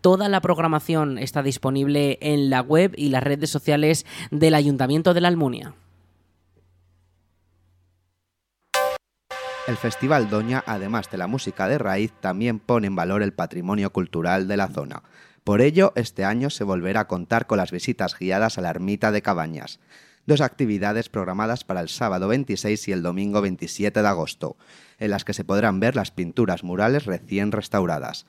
Toda 0.00 0.28
la 0.28 0.40
programación 0.40 1.18
está 1.18 1.42
disponible 1.42 2.18
en 2.20 2.50
la 2.50 2.60
web 2.60 2.92
y 2.96 3.08
las 3.08 3.22
redes 3.22 3.50
sociales 3.50 4.06
del 4.30 4.54
Ayuntamiento 4.54 5.14
de 5.14 5.20
la 5.20 5.28
Almunia. 5.28 5.74
El 9.68 9.76
Festival 9.76 10.30
Doña, 10.30 10.64
además 10.66 11.10
de 11.10 11.18
la 11.18 11.26
música 11.26 11.68
de 11.68 11.76
raíz, 11.76 12.10
también 12.20 12.58
pone 12.58 12.86
en 12.86 12.96
valor 12.96 13.22
el 13.22 13.34
patrimonio 13.34 13.92
cultural 13.92 14.48
de 14.48 14.56
la 14.56 14.68
zona. 14.68 15.02
Por 15.44 15.60
ello, 15.60 15.92
este 15.94 16.24
año 16.24 16.48
se 16.48 16.64
volverá 16.64 17.00
a 17.00 17.06
contar 17.06 17.46
con 17.46 17.58
las 17.58 17.70
visitas 17.70 18.18
guiadas 18.18 18.56
a 18.56 18.62
la 18.62 18.70
ermita 18.70 19.12
de 19.12 19.20
Cabañas, 19.20 19.78
dos 20.24 20.40
actividades 20.40 21.08
programadas 21.08 21.64
para 21.64 21.80
el 21.80 21.90
sábado 21.90 22.28
26 22.28 22.88
y 22.88 22.92
el 22.92 23.02
domingo 23.02 23.40
27 23.40 24.00
de 24.00 24.08
agosto, 24.08 24.56
en 24.98 25.10
las 25.10 25.24
que 25.24 25.34
se 25.34 25.44
podrán 25.44 25.80
ver 25.80 25.96
las 25.96 26.10
pinturas 26.10 26.64
murales 26.64 27.04
recién 27.04 27.52
restauradas. 27.52 28.26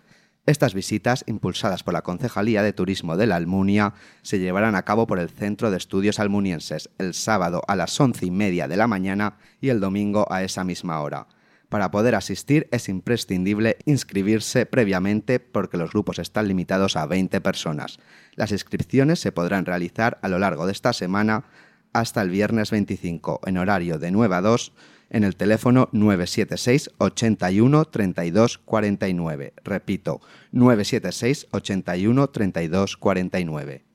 Estas 0.50 0.74
visitas, 0.74 1.24
impulsadas 1.28 1.84
por 1.84 1.94
la 1.94 2.02
Concejalía 2.02 2.64
de 2.64 2.74
Turismo 2.74 3.18
de 3.18 3.28
la 3.28 3.36
Almunia, 3.36 3.94
se 4.24 4.40
llevarán 4.40 4.74
a 4.74 4.82
cabo 4.82 5.06
por 5.06 5.20
el 5.20 5.30
Centro 5.30 5.70
de 5.70 5.78
Estudios 5.78 6.20
Almunienses 6.20 6.90
el 6.98 7.14
sábado 7.14 7.62
a 7.68 7.76
las 7.76 8.02
once 8.02 8.26
y 8.26 8.32
media 8.32 8.68
de 8.68 8.76
la 8.76 8.88
mañana 8.88 9.38
y 9.62 9.70
el 9.70 9.80
domingo 9.80 10.26
a 10.32 10.42
esa 10.42 10.64
misma 10.64 11.02
hora. 11.02 11.28
Para 11.70 11.92
poder 11.92 12.16
asistir 12.16 12.68
es 12.72 12.90
imprescindible 12.90 13.78
inscribirse 13.86 14.66
previamente 14.66 15.40
porque 15.40 15.78
los 15.78 15.92
grupos 15.92 16.18
están 16.18 16.48
limitados 16.48 16.96
a 16.96 17.06
20 17.06 17.42
personas. 17.42 18.00
Las 18.34 18.52
inscripciones 18.52 19.20
se 19.20 19.32
podrán 19.32 19.68
realizar 19.68 20.18
a 20.24 20.30
lo 20.30 20.40
largo 20.40 20.66
de 20.66 20.72
esta 20.72 20.94
semana 20.94 21.44
hasta 21.94 22.22
el 22.22 22.30
viernes 22.30 22.72
25 22.72 23.42
en 23.46 23.58
horario 23.58 24.00
de 24.00 24.12
9 24.12 24.36
a 24.36 24.42
2 24.42 24.74
en 25.10 25.24
el 25.24 25.36
teléfono 25.36 25.90
976 25.92 26.92
81 26.98 27.86
32 27.86 28.58
49. 28.60 29.54
Repito, 29.64 30.22
976 30.52 31.48
81 31.52 32.28
32 32.30 32.98
49. 32.98 33.89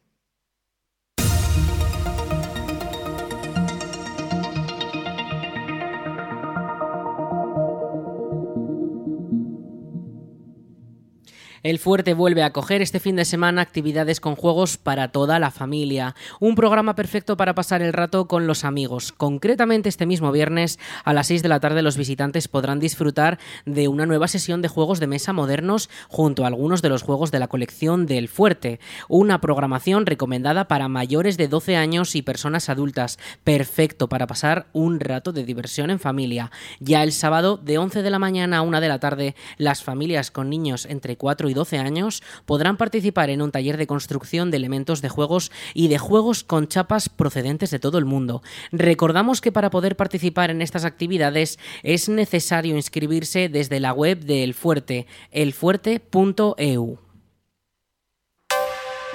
El 11.65 11.79
Fuerte 11.79 12.13
vuelve 12.13 12.43
a 12.43 12.49
acoger 12.49 12.83
este 12.83 13.01
fin 13.01 13.17
de 13.17 13.25
semana 13.25 13.63
actividades 13.63 14.21
con 14.21 14.37
juegos 14.37 14.77
para 14.77 15.09
toda 15.09 15.39
la 15.39 15.51
familia. 15.51 16.15
Un 16.39 16.57
programa 16.57 16.95
perfecto 16.95 17.39
para 17.39 17.55
pasar 17.55 17.81
el 17.81 17.95
rato 17.95 18.29
con 18.29 18.47
los 18.47 18.67
amigos. 18.67 19.13
Concretamente 19.13 19.89
este 19.89 20.05
mismo 20.05 20.31
viernes 20.31 20.79
a 21.05 21.15
las 21.15 21.29
6 21.29 21.43
de 21.43 21.49
la 21.49 21.61
tarde 21.61 21.81
los 21.81 21.97
visitantes 21.97 22.49
podrán 22.49 22.81
disfrutar 22.81 23.39
de 23.65 23.89
una 23.89 24.05
nueva 24.05 24.29
sesión 24.29 24.61
de 24.61 24.69
juegos 24.69 25.01
de 25.01 25.07
mesa 25.07 25.33
modernos 25.33 25.89
junto 26.11 26.45
a 26.45 26.49
algunos 26.49 26.83
de 26.83 26.91
los 26.91 27.03
juegos 27.03 27.31
de 27.31 27.39
la 27.39 27.49
colección 27.49 28.05
del 28.05 28.29
Fuerte. 28.29 28.79
Una 29.09 29.41
programación 29.41 30.05
recomendada 30.05 30.69
para 30.69 30.89
mayores 30.89 31.39
de 31.39 31.49
12 31.49 31.77
años 31.77 32.15
y 32.15 32.21
personas 32.21 32.69
adultas. 32.69 33.19
Perfecto 33.43 34.11
para 34.11 34.27
pasar 34.27 34.67
un 34.75 35.01
rato 35.01 35.33
de 35.33 35.45
diversión 35.45 35.89
en 35.89 35.99
familia. 35.99 36.51
Ya 36.79 37.03
el 37.03 37.13
sábado 37.13 37.57
de 37.57 37.79
11 37.79 38.03
de 38.03 38.11
la 38.11 38.19
mañana 38.19 38.59
a 38.59 38.63
1 38.63 38.83
de 38.83 38.89
la 38.89 39.01
tarde 39.01 39.35
las 39.57 39.83
familias 39.83 40.31
con 40.31 40.51
niños 40.51 40.85
entre 40.85 41.17
4 41.17 41.54
y 41.55 41.57
12 41.57 41.79
años 41.79 42.23
podrán 42.47 42.77
participar 42.77 43.31
en 43.31 43.41
un 43.41 43.53
taller 43.53 43.77
de 43.77 43.87
construcción 43.87 44.51
de 44.51 44.57
elementos 44.57 45.01
de 45.03 45.09
juegos 45.09 45.53
y 45.73 45.89
de 45.89 45.99
juegos 45.99 46.43
con 46.43 46.67
chapas 46.67 47.09
procedentes 47.09 47.71
de 47.71 47.79
todo 47.79 47.99
el 47.99 48.05
mundo. 48.05 48.43
Recordamos 48.73 49.41
que 49.41 49.53
para 49.53 49.71
poder 49.71 49.97
participar 49.97 50.51
en 50.51 50.63
estas 50.63 50.85
actividades 50.85 51.59
es 51.83 52.09
necesario 52.09 52.77
inscribirse 52.77 53.49
desde 53.49 53.81
la 53.81 53.93
web 53.93 54.21
de 54.21 54.43
El 54.43 54.55
Fuerte, 54.55 55.07
elfuerte.eu. 55.31 56.99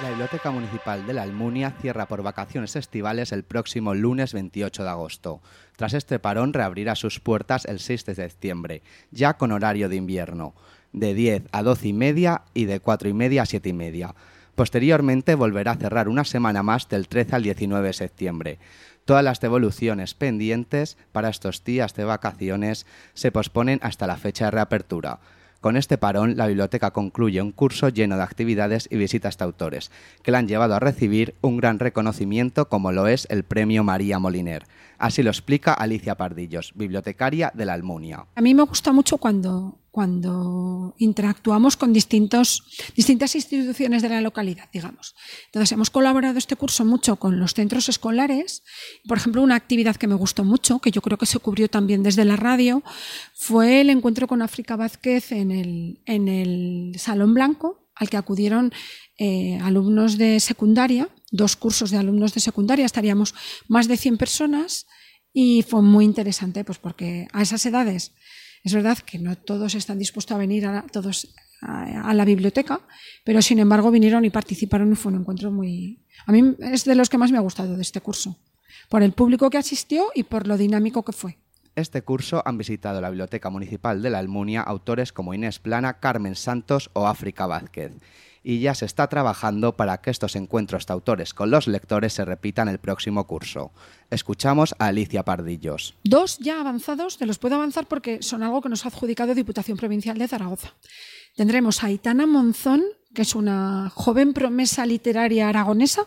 La 0.02 0.08
Biblioteca 0.08 0.50
Municipal 0.50 1.06
de 1.06 1.12
la 1.12 1.24
Almunia 1.24 1.74
cierra 1.78 2.08
por 2.08 2.22
vacaciones 2.22 2.74
estivales 2.74 3.32
el 3.32 3.44
próximo 3.44 3.94
lunes 3.94 4.32
28 4.32 4.82
de 4.82 4.88
agosto. 4.88 5.42
Tras 5.76 5.92
este 5.92 6.18
parón 6.18 6.54
reabrirá 6.54 6.94
sus 6.94 7.20
puertas 7.20 7.66
el 7.66 7.80
6 7.80 8.06
de 8.06 8.14
septiembre, 8.14 8.82
ya 9.10 9.34
con 9.34 9.52
horario 9.52 9.90
de 9.90 9.96
invierno 9.96 10.54
de 10.92 11.14
10 11.14 11.44
a 11.52 11.62
12 11.62 11.88
y 11.88 11.92
media 11.92 12.42
y 12.54 12.64
de 12.64 12.80
4 12.80 13.08
y 13.08 13.12
media 13.12 13.42
a 13.42 13.46
7 13.46 13.68
y 13.68 13.72
media. 13.72 14.14
Posteriormente 14.54 15.34
volverá 15.34 15.72
a 15.72 15.76
cerrar 15.76 16.08
una 16.08 16.24
semana 16.24 16.62
más 16.62 16.88
del 16.88 17.08
13 17.08 17.36
al 17.36 17.42
19 17.42 17.86
de 17.86 17.92
septiembre. 17.92 18.58
Todas 19.04 19.24
las 19.24 19.40
devoluciones 19.40 20.14
pendientes 20.14 20.96
para 21.12 21.30
estos 21.30 21.64
días 21.64 21.94
de 21.94 22.04
vacaciones 22.04 22.86
se 23.14 23.32
posponen 23.32 23.80
hasta 23.82 24.06
la 24.06 24.16
fecha 24.16 24.46
de 24.46 24.50
reapertura. 24.52 25.20
Con 25.60 25.76
este 25.76 25.98
parón, 25.98 26.38
la 26.38 26.46
biblioteca 26.46 26.90
concluye 26.90 27.42
un 27.42 27.52
curso 27.52 27.90
lleno 27.90 28.16
de 28.16 28.22
actividades 28.22 28.88
y 28.90 28.96
visitas 28.96 29.36
de 29.36 29.44
autores, 29.44 29.90
que 30.22 30.30
le 30.30 30.38
han 30.38 30.48
llevado 30.48 30.74
a 30.74 30.80
recibir 30.80 31.34
un 31.42 31.58
gran 31.58 31.78
reconocimiento 31.78 32.68
como 32.68 32.92
lo 32.92 33.06
es 33.08 33.26
el 33.30 33.44
Premio 33.44 33.84
María 33.84 34.18
Moliner. 34.18 34.64
Así 35.00 35.22
lo 35.22 35.30
explica 35.30 35.72
Alicia 35.72 36.14
Pardillos, 36.14 36.72
bibliotecaria 36.74 37.50
de 37.54 37.64
la 37.64 37.72
Almunia. 37.72 38.26
A 38.34 38.42
mí 38.42 38.54
me 38.54 38.64
gusta 38.64 38.92
mucho 38.92 39.16
cuando, 39.16 39.80
cuando 39.90 40.94
interactuamos 40.98 41.78
con 41.78 41.94
distintas 41.94 42.60
instituciones 43.34 44.02
de 44.02 44.08
la 44.10 44.20
localidad, 44.20 44.68
digamos. 44.70 45.14
Entonces, 45.46 45.72
hemos 45.72 45.88
colaborado 45.88 46.36
este 46.36 46.54
curso 46.54 46.84
mucho 46.84 47.16
con 47.16 47.40
los 47.40 47.54
centros 47.54 47.88
escolares. 47.88 48.62
Por 49.08 49.16
ejemplo, 49.16 49.40
una 49.40 49.54
actividad 49.54 49.96
que 49.96 50.06
me 50.06 50.14
gustó 50.14 50.44
mucho, 50.44 50.80
que 50.80 50.90
yo 50.90 51.00
creo 51.00 51.16
que 51.16 51.24
se 51.24 51.38
cubrió 51.38 51.68
también 51.68 52.02
desde 52.02 52.26
la 52.26 52.36
radio, 52.36 52.82
fue 53.34 53.80
el 53.80 53.88
encuentro 53.88 54.26
con 54.26 54.42
África 54.42 54.76
Vázquez 54.76 55.32
en 55.32 55.50
el, 55.50 56.02
en 56.04 56.28
el 56.28 56.92
Salón 56.98 57.32
Blanco, 57.32 57.88
al 57.94 58.10
que 58.10 58.18
acudieron 58.18 58.70
eh, 59.18 59.58
alumnos 59.62 60.18
de 60.18 60.40
secundaria, 60.40 61.08
dos 61.30 61.56
cursos 61.56 61.90
de 61.90 61.98
alumnos 61.98 62.34
de 62.34 62.40
secundaria, 62.40 62.84
estaríamos 62.84 63.34
más 63.68 63.88
de 63.88 63.96
100 63.96 64.18
personas 64.18 64.86
y 65.32 65.62
fue 65.62 65.82
muy 65.82 66.04
interesante, 66.04 66.64
pues 66.64 66.78
porque 66.78 67.28
a 67.32 67.42
esas 67.42 67.64
edades 67.66 68.12
es 68.64 68.74
verdad 68.74 68.98
que 68.98 69.18
no 69.18 69.36
todos 69.36 69.74
están 69.74 69.98
dispuestos 69.98 70.34
a 70.34 70.38
venir 70.38 70.66
a, 70.66 70.82
todos 70.92 71.32
a, 71.62 72.12
la 72.14 72.24
biblioteca, 72.24 72.80
pero 73.24 73.40
sin 73.42 73.58
embargo 73.58 73.90
vinieron 73.90 74.24
y 74.24 74.30
participaron 74.30 74.92
y 74.92 74.96
fue 74.96 75.12
un 75.12 75.20
encuentro 75.20 75.50
muy... 75.50 76.04
A 76.26 76.32
mí 76.32 76.56
es 76.60 76.84
de 76.84 76.94
los 76.94 77.08
que 77.08 77.18
más 77.18 77.30
me 77.30 77.38
ha 77.38 77.42
gustado 77.42 77.76
de 77.76 77.82
este 77.82 78.00
curso, 78.00 78.38
por 78.88 79.02
el 79.02 79.12
público 79.12 79.48
que 79.50 79.58
asistió 79.58 80.10
y 80.14 80.24
por 80.24 80.46
lo 80.46 80.58
dinámico 80.58 81.04
que 81.04 81.12
fue. 81.12 81.38
Este 81.76 82.02
curso 82.02 82.42
han 82.44 82.58
visitado 82.58 83.00
la 83.00 83.08
Biblioteca 83.08 83.48
Municipal 83.48 84.02
de 84.02 84.10
la 84.10 84.18
Almunia 84.18 84.60
autores 84.60 85.12
como 85.12 85.32
Inés 85.32 85.60
Plana, 85.60 86.00
Carmen 86.00 86.34
Santos 86.34 86.90
o 86.92 87.06
África 87.06 87.46
Vázquez 87.46 87.92
y 88.42 88.60
ya 88.60 88.74
se 88.74 88.86
está 88.86 89.08
trabajando 89.08 89.76
para 89.76 90.00
que 90.00 90.10
estos 90.10 90.36
encuentros 90.36 90.86
de 90.86 90.92
autores 90.92 91.34
con 91.34 91.50
los 91.50 91.66
lectores 91.66 92.14
se 92.14 92.24
repitan 92.24 92.68
el 92.68 92.78
próximo 92.78 93.26
curso. 93.26 93.72
Escuchamos 94.10 94.74
a 94.78 94.86
Alicia 94.86 95.24
Pardillos. 95.24 95.94
Dos 96.04 96.38
ya 96.38 96.60
avanzados, 96.60 97.18
te 97.18 97.26
los 97.26 97.38
puedo 97.38 97.56
avanzar 97.56 97.86
porque 97.86 98.22
son 98.22 98.42
algo 98.42 98.62
que 98.62 98.68
nos 98.68 98.84
ha 98.84 98.88
adjudicado 98.88 99.34
Diputación 99.34 99.76
Provincial 99.76 100.18
de 100.18 100.28
Zaragoza. 100.28 100.74
Tendremos 101.36 101.82
a 101.82 101.88
Aitana 101.88 102.26
Monzón, 102.26 102.82
que 103.14 103.22
es 103.22 103.34
una 103.34 103.90
joven 103.94 104.32
promesa 104.32 104.86
literaria 104.86 105.48
aragonesa, 105.48 106.06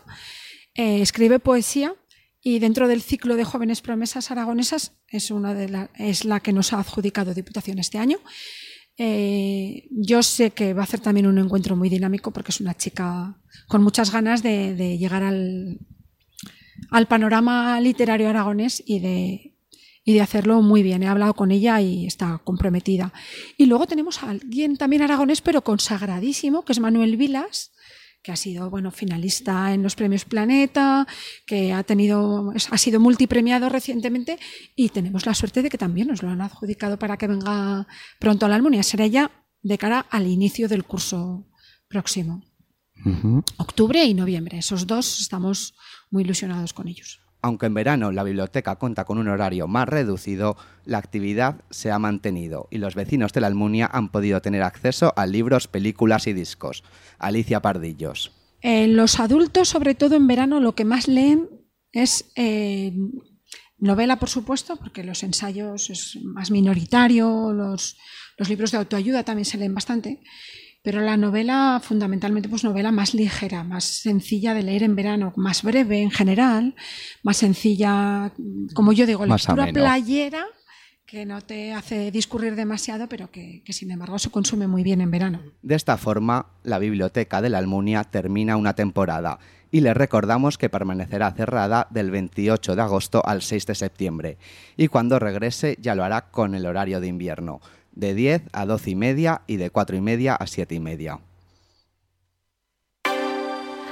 eh, 0.74 1.00
escribe 1.00 1.38
poesía 1.38 1.94
y 2.42 2.58
dentro 2.58 2.88
del 2.88 3.00
ciclo 3.00 3.36
de 3.36 3.44
jóvenes 3.44 3.80
promesas 3.80 4.30
aragonesas 4.30 4.92
es, 5.08 5.30
una 5.30 5.54
de 5.54 5.68
la, 5.68 5.90
es 5.96 6.24
la 6.24 6.40
que 6.40 6.52
nos 6.52 6.72
ha 6.72 6.80
adjudicado 6.80 7.32
Diputación 7.32 7.78
este 7.78 7.98
año. 7.98 8.18
Eh, 8.96 9.88
yo 9.90 10.22
sé 10.22 10.52
que 10.52 10.72
va 10.72 10.82
a 10.82 10.84
hacer 10.84 11.00
también 11.00 11.26
un 11.26 11.38
encuentro 11.38 11.74
muy 11.74 11.88
dinámico 11.88 12.30
porque 12.30 12.52
es 12.52 12.60
una 12.60 12.74
chica 12.74 13.36
con 13.66 13.82
muchas 13.82 14.12
ganas 14.12 14.42
de, 14.42 14.98
llegar 14.98 15.24
al, 15.24 15.80
al, 16.90 17.06
panorama 17.06 17.80
literario 17.80 18.28
aragonés 18.28 18.82
y 18.86 19.00
de, 19.00 19.54
y 20.04 20.12
de 20.12 20.20
hacerlo 20.20 20.62
muy 20.62 20.82
bien. 20.82 21.02
He 21.02 21.08
hablado 21.08 21.34
con 21.34 21.50
ella 21.50 21.80
y 21.80 22.06
está 22.06 22.40
comprometida. 22.44 23.12
Y 23.56 23.66
luego 23.66 23.86
tenemos 23.86 24.22
a 24.22 24.30
alguien 24.30 24.76
también 24.76 25.02
aragonés, 25.02 25.40
pero 25.40 25.64
consagradísimo, 25.64 26.64
que 26.64 26.72
es 26.72 26.80
Manuel 26.80 27.16
Vilas, 27.16 27.72
que 28.24 28.32
ha 28.32 28.36
sido 28.36 28.70
bueno 28.70 28.90
finalista 28.90 29.74
en 29.74 29.82
los 29.82 29.94
premios 29.94 30.24
Planeta, 30.24 31.06
que 31.46 31.74
ha 31.74 31.82
tenido 31.82 32.52
ha 32.70 32.78
sido 32.78 32.98
multipremiado 32.98 33.68
recientemente 33.68 34.38
y 34.74 34.88
tenemos 34.88 35.26
la 35.26 35.34
suerte 35.34 35.62
de 35.62 35.68
que 35.68 35.76
también 35.76 36.08
nos 36.08 36.22
lo 36.22 36.30
han 36.30 36.40
adjudicado 36.40 36.98
para 36.98 37.18
que 37.18 37.28
venga 37.28 37.86
pronto 38.18 38.46
a 38.46 38.48
la 38.48 38.56
Almunia. 38.56 38.82
Será 38.82 39.06
ya 39.06 39.30
de 39.62 39.76
cara 39.76 40.06
al 40.10 40.26
inicio 40.26 40.68
del 40.68 40.84
curso 40.84 41.46
próximo. 41.86 42.42
Octubre 43.58 44.02
y 44.02 44.14
noviembre. 44.14 44.56
Esos 44.56 44.86
dos 44.86 45.20
estamos 45.20 45.74
muy 46.10 46.24
ilusionados 46.24 46.72
con 46.72 46.88
ellos. 46.88 47.20
Aunque 47.44 47.66
en 47.66 47.74
verano 47.74 48.10
la 48.10 48.22
biblioteca 48.22 48.76
cuenta 48.76 49.04
con 49.04 49.18
un 49.18 49.28
horario 49.28 49.68
más 49.68 49.86
reducido, 49.86 50.56
la 50.86 50.96
actividad 50.96 51.60
se 51.68 51.90
ha 51.90 51.98
mantenido 51.98 52.68
y 52.70 52.78
los 52.78 52.94
vecinos 52.94 53.34
de 53.34 53.42
la 53.42 53.48
Almunia 53.48 53.86
han 53.92 54.08
podido 54.08 54.40
tener 54.40 54.62
acceso 54.62 55.12
a 55.14 55.26
libros, 55.26 55.68
películas 55.68 56.26
y 56.26 56.32
discos. 56.32 56.84
Alicia 57.18 57.60
Pardillos. 57.60 58.32
Eh, 58.62 58.88
los 58.88 59.20
adultos, 59.20 59.68
sobre 59.68 59.94
todo 59.94 60.16
en 60.16 60.26
verano, 60.26 60.58
lo 60.58 60.74
que 60.74 60.86
más 60.86 61.06
leen 61.06 61.50
es 61.92 62.32
eh, 62.34 62.94
novela, 63.76 64.18
por 64.18 64.30
supuesto, 64.30 64.76
porque 64.76 65.04
los 65.04 65.22
ensayos 65.22 65.90
es 65.90 66.18
más 66.24 66.50
minoritario, 66.50 67.52
los, 67.52 67.98
los 68.38 68.48
libros 68.48 68.70
de 68.70 68.78
autoayuda 68.78 69.22
también 69.22 69.44
se 69.44 69.58
leen 69.58 69.74
bastante 69.74 70.22
pero 70.84 71.00
la 71.00 71.16
novela 71.16 71.80
fundamentalmente 71.82 72.50
pues 72.50 72.62
novela 72.62 72.92
más 72.92 73.14
ligera, 73.14 73.64
más 73.64 73.84
sencilla 73.84 74.52
de 74.52 74.62
leer 74.62 74.82
en 74.82 74.94
verano, 74.94 75.32
más 75.34 75.62
breve 75.62 76.02
en 76.02 76.10
general, 76.10 76.74
más 77.22 77.38
sencilla, 77.38 78.30
como 78.74 78.92
yo 78.92 79.06
digo, 79.06 79.24
lectura 79.24 79.66
playera 79.72 80.44
que 81.06 81.24
no 81.24 81.40
te 81.40 81.72
hace 81.72 82.10
discurrir 82.10 82.54
demasiado, 82.54 83.08
pero 83.08 83.30
que, 83.30 83.62
que, 83.64 83.72
sin 83.72 83.90
embargo 83.92 84.18
se 84.18 84.30
consume 84.30 84.66
muy 84.66 84.82
bien 84.82 85.00
en 85.00 85.10
verano. 85.10 85.40
De 85.62 85.74
esta 85.74 85.96
forma, 85.96 86.48
la 86.64 86.78
biblioteca 86.78 87.40
de 87.40 87.48
la 87.48 87.58
Almunia 87.58 88.04
termina 88.04 88.58
una 88.58 88.74
temporada 88.74 89.38
y 89.70 89.80
le 89.80 89.94
recordamos 89.94 90.58
que 90.58 90.68
permanecerá 90.68 91.32
cerrada 91.32 91.88
del 91.90 92.10
28 92.10 92.76
de 92.76 92.82
agosto 92.82 93.22
al 93.24 93.40
6 93.40 93.66
de 93.66 93.74
septiembre 93.74 94.38
y 94.76 94.88
cuando 94.88 95.18
regrese 95.18 95.78
ya 95.80 95.94
lo 95.94 96.04
hará 96.04 96.30
con 96.30 96.54
el 96.54 96.66
horario 96.66 97.00
de 97.00 97.06
invierno 97.06 97.60
de 97.94 98.14
10 98.14 98.42
a 98.52 98.66
12 98.66 98.90
y 98.90 98.94
media 98.96 99.42
y 99.46 99.56
de 99.56 99.70
4 99.70 99.96
y 99.96 100.00
media 100.00 100.34
a 100.34 100.46
7 100.46 100.74
y 100.74 100.80
media. 100.80 101.20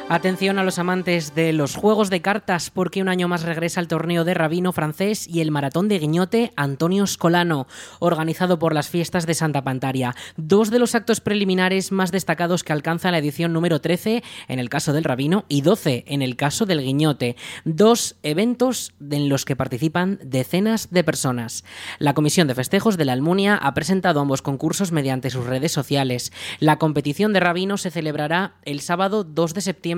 Atención 0.09 0.59
a 0.59 0.65
los 0.65 0.79
amantes 0.79 1.35
de 1.35 1.53
los 1.53 1.75
juegos 1.77 2.11
de 2.11 2.21
cartas 2.21 2.71
porque 2.71 3.01
un 3.01 3.09
año 3.09 3.29
más 3.29 3.45
regresa 3.45 3.81
el 3.81 3.89
torneo 3.89 4.25
de 4.25 4.35
Rabino 4.35 4.73
francés 4.73 5.27
y 5.27 5.41
el 5.41 5.51
maratón 5.51 5.89
de 5.89 5.99
Guiñote 5.99 6.53
Antonio 6.55 7.07
Scolano, 7.07 7.67
organizado 7.99 8.59
por 8.59 8.75
las 8.75 8.91
fiestas 8.91 9.27
de 9.27 9.35
Santa 9.35 9.63
Pantaria. 9.63 10.15
Dos 10.37 10.71
de 10.71 10.81
los 10.81 10.95
actos 10.95 11.21
preliminares 11.21 11.93
más 11.93 12.13
destacados 12.13 12.63
que 12.63 12.75
alcanza 12.75 13.11
la 13.11 13.19
edición 13.19 13.53
número 13.53 13.81
13 13.81 14.23
en 14.49 14.59
el 14.59 14.69
caso 14.69 14.93
del 14.93 15.05
Rabino 15.05 15.45
y 15.49 15.63
12 15.63 16.05
en 16.07 16.21
el 16.21 16.37
caso 16.37 16.67
del 16.67 16.83
Guiñote. 16.83 17.37
Dos 17.65 18.17
eventos 18.23 18.93
en 19.09 19.31
los 19.31 19.47
que 19.47 19.57
participan 19.57 20.19
decenas 20.23 20.91
de 20.91 21.05
personas. 21.05 21.65
La 21.99 22.13
Comisión 22.13 22.49
de 22.49 22.55
Festejos 22.55 22.99
de 22.99 23.07
la 23.07 23.15
Almunia 23.15 23.57
ha 23.57 23.73
presentado 23.73 24.21
ambos 24.21 24.43
concursos 24.43 24.93
mediante 24.93 25.31
sus 25.31 25.47
redes 25.47 25.73
sociales. 25.73 26.33
La 26.59 26.79
competición 26.79 27.33
de 27.33 27.41
Rabino 27.41 27.79
se 27.79 27.91
celebrará 27.91 28.57
el 28.65 28.81
sábado 28.81 29.25
2 29.25 29.55
de 29.55 29.61
septiembre 29.61 29.92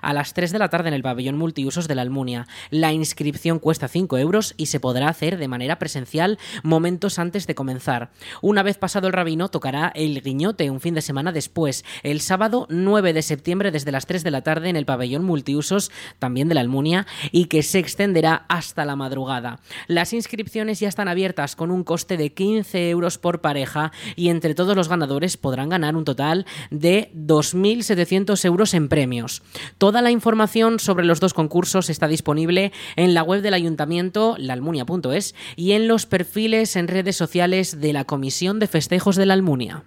a 0.00 0.12
las 0.12 0.32
3 0.32 0.52
de 0.52 0.58
la 0.58 0.70
tarde 0.70 0.88
en 0.88 0.94
el 0.94 1.02
pabellón 1.02 1.36
multiusos 1.36 1.86
de 1.86 1.94
la 1.94 2.02
Almunia. 2.02 2.46
La 2.70 2.92
inscripción 2.92 3.58
cuesta 3.58 3.88
5 3.88 4.16
euros 4.18 4.54
y 4.56 4.66
se 4.66 4.80
podrá 4.80 5.08
hacer 5.08 5.36
de 5.36 5.48
manera 5.48 5.78
presencial 5.78 6.38
momentos 6.62 7.18
antes 7.18 7.46
de 7.46 7.54
comenzar. 7.54 8.10
Una 8.40 8.62
vez 8.62 8.78
pasado 8.78 9.06
el 9.06 9.12
rabino, 9.12 9.48
tocará 9.48 9.92
el 9.94 10.22
guiñote 10.22 10.70
un 10.70 10.80
fin 10.80 10.94
de 10.94 11.02
semana 11.02 11.32
después, 11.32 11.84
el 12.02 12.20
sábado 12.20 12.66
9 12.70 13.12
de 13.12 13.22
septiembre 13.22 13.70
desde 13.70 13.92
las 13.92 14.06
3 14.06 14.24
de 14.24 14.30
la 14.30 14.42
tarde 14.42 14.68
en 14.68 14.76
el 14.76 14.86
pabellón 14.86 15.24
multiusos 15.24 15.90
también 16.18 16.48
de 16.48 16.54
la 16.54 16.62
Almunia 16.62 17.06
y 17.32 17.46
que 17.46 17.62
se 17.62 17.78
extenderá 17.78 18.46
hasta 18.48 18.84
la 18.84 18.96
madrugada. 18.96 19.60
Las 19.86 20.12
inscripciones 20.12 20.80
ya 20.80 20.88
están 20.88 21.08
abiertas 21.08 21.56
con 21.56 21.70
un 21.70 21.84
coste 21.84 22.16
de 22.16 22.32
15 22.32 22.90
euros 22.90 23.18
por 23.18 23.40
pareja 23.40 23.92
y 24.16 24.28
entre 24.28 24.54
todos 24.54 24.76
los 24.76 24.88
ganadores 24.88 25.36
podrán 25.36 25.68
ganar 25.68 25.96
un 25.96 26.04
total 26.04 26.46
de 26.70 27.10
2.700 27.14 28.44
euros 28.44 28.74
en 28.74 28.88
premios. 28.88 29.33
Toda 29.78 30.02
la 30.02 30.10
información 30.10 30.78
sobre 30.78 31.04
los 31.04 31.20
dos 31.20 31.34
concursos 31.34 31.90
está 31.90 32.08
disponible 32.08 32.72
en 32.96 33.14
la 33.14 33.22
web 33.22 33.42
del 33.42 33.54
ayuntamiento, 33.54 34.36
laalmunia.es, 34.38 35.34
y 35.56 35.72
en 35.72 35.88
los 35.88 36.06
perfiles 36.06 36.76
en 36.76 36.88
redes 36.88 37.16
sociales 37.16 37.80
de 37.80 37.92
la 37.92 38.04
Comisión 38.04 38.58
de 38.58 38.66
Festejos 38.66 39.16
de 39.16 39.26
la 39.26 39.34
Almunia. 39.34 39.84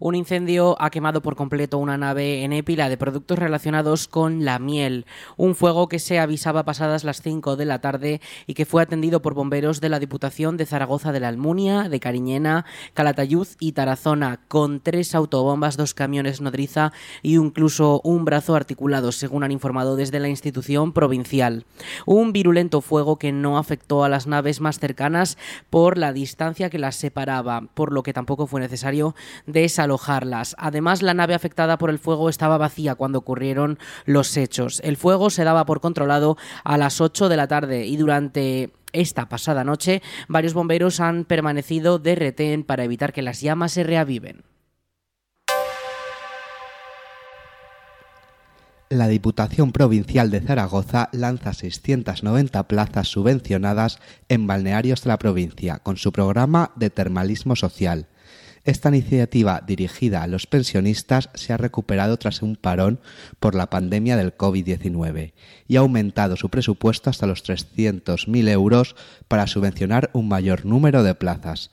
Un 0.00 0.14
incendio 0.14 0.80
ha 0.80 0.90
quemado 0.90 1.22
por 1.22 1.34
completo 1.34 1.76
una 1.76 1.98
nave 1.98 2.44
en 2.44 2.52
Épila 2.52 2.88
de 2.88 2.96
productos 2.96 3.36
relacionados 3.36 4.06
con 4.06 4.44
la 4.44 4.60
miel, 4.60 5.06
un 5.36 5.56
fuego 5.56 5.88
que 5.88 5.98
se 5.98 6.20
avisaba 6.20 6.64
pasadas 6.64 7.02
las 7.02 7.20
5 7.20 7.56
de 7.56 7.64
la 7.64 7.80
tarde 7.80 8.20
y 8.46 8.54
que 8.54 8.64
fue 8.64 8.80
atendido 8.80 9.22
por 9.22 9.34
bomberos 9.34 9.80
de 9.80 9.88
la 9.88 9.98
Diputación 9.98 10.56
de 10.56 10.66
Zaragoza 10.66 11.10
de 11.10 11.18
la 11.18 11.26
Almunia, 11.26 11.88
de 11.88 11.98
Cariñena, 11.98 12.64
Calatayud 12.94 13.48
y 13.58 13.72
Tarazona, 13.72 14.38
con 14.46 14.78
tres 14.78 15.16
autobombas, 15.16 15.76
dos 15.76 15.94
camiones 15.94 16.40
nodriza 16.40 16.92
y 17.22 17.34
incluso 17.34 18.00
un 18.04 18.24
brazo 18.24 18.54
articulado, 18.54 19.10
según 19.10 19.42
han 19.42 19.50
informado 19.50 19.96
desde 19.96 20.20
la 20.20 20.28
institución 20.28 20.92
provincial. 20.92 21.64
Un 22.06 22.32
virulento 22.32 22.82
fuego 22.82 23.18
que 23.18 23.32
no 23.32 23.58
afectó 23.58 24.04
a 24.04 24.08
las 24.08 24.28
naves 24.28 24.60
más 24.60 24.78
cercanas 24.78 25.38
por 25.70 25.98
la 25.98 26.12
distancia 26.12 26.70
que 26.70 26.78
las 26.78 26.94
separaba, 26.94 27.62
por 27.74 27.92
lo 27.92 28.04
que 28.04 28.12
tampoco 28.12 28.46
fue 28.46 28.60
necesario 28.60 29.16
desalojar 29.46 29.87
alojarlas. 29.88 30.54
Además, 30.58 31.02
la 31.02 31.14
nave 31.14 31.34
afectada 31.34 31.78
por 31.78 31.90
el 31.90 31.98
fuego 31.98 32.28
estaba 32.28 32.58
vacía 32.58 32.94
cuando 32.94 33.18
ocurrieron 33.18 33.78
los 34.04 34.36
hechos. 34.36 34.80
El 34.84 34.96
fuego 34.96 35.30
se 35.30 35.44
daba 35.44 35.64
por 35.64 35.80
controlado 35.80 36.36
a 36.62 36.76
las 36.76 37.00
8 37.00 37.28
de 37.28 37.36
la 37.36 37.48
tarde 37.48 37.86
y 37.86 37.96
durante 37.96 38.72
esta 38.92 39.28
pasada 39.28 39.64
noche 39.64 40.02
varios 40.28 40.54
bomberos 40.54 41.00
han 41.00 41.24
permanecido 41.24 41.98
de 41.98 42.14
retén 42.14 42.64
para 42.64 42.84
evitar 42.84 43.12
que 43.12 43.22
las 43.22 43.40
llamas 43.40 43.72
se 43.72 43.82
reaviven. 43.82 44.44
La 48.90 49.08
Diputación 49.08 49.72
Provincial 49.72 50.30
de 50.30 50.40
Zaragoza 50.40 51.10
lanza 51.12 51.52
690 51.52 52.68
plazas 52.68 53.08
subvencionadas 53.08 53.98
en 54.30 54.46
balnearios 54.46 55.02
de 55.02 55.08
la 55.08 55.18
provincia 55.18 55.78
con 55.80 55.98
su 55.98 56.10
programa 56.10 56.70
de 56.74 56.88
termalismo 56.88 57.54
social. 57.54 58.06
Esta 58.64 58.88
iniciativa 58.88 59.62
dirigida 59.66 60.22
a 60.22 60.26
los 60.26 60.46
pensionistas 60.46 61.30
se 61.34 61.52
ha 61.52 61.56
recuperado 61.56 62.16
tras 62.16 62.42
un 62.42 62.56
parón 62.56 63.00
por 63.40 63.54
la 63.54 63.70
pandemia 63.70 64.16
del 64.16 64.36
COVID-19 64.36 65.32
y 65.66 65.76
ha 65.76 65.80
aumentado 65.80 66.36
su 66.36 66.48
presupuesto 66.48 67.10
hasta 67.10 67.26
los 67.26 67.44
300.000 67.44 68.48
euros 68.48 68.96
para 69.28 69.46
subvencionar 69.46 70.10
un 70.12 70.28
mayor 70.28 70.66
número 70.66 71.02
de 71.02 71.14
plazas. 71.14 71.70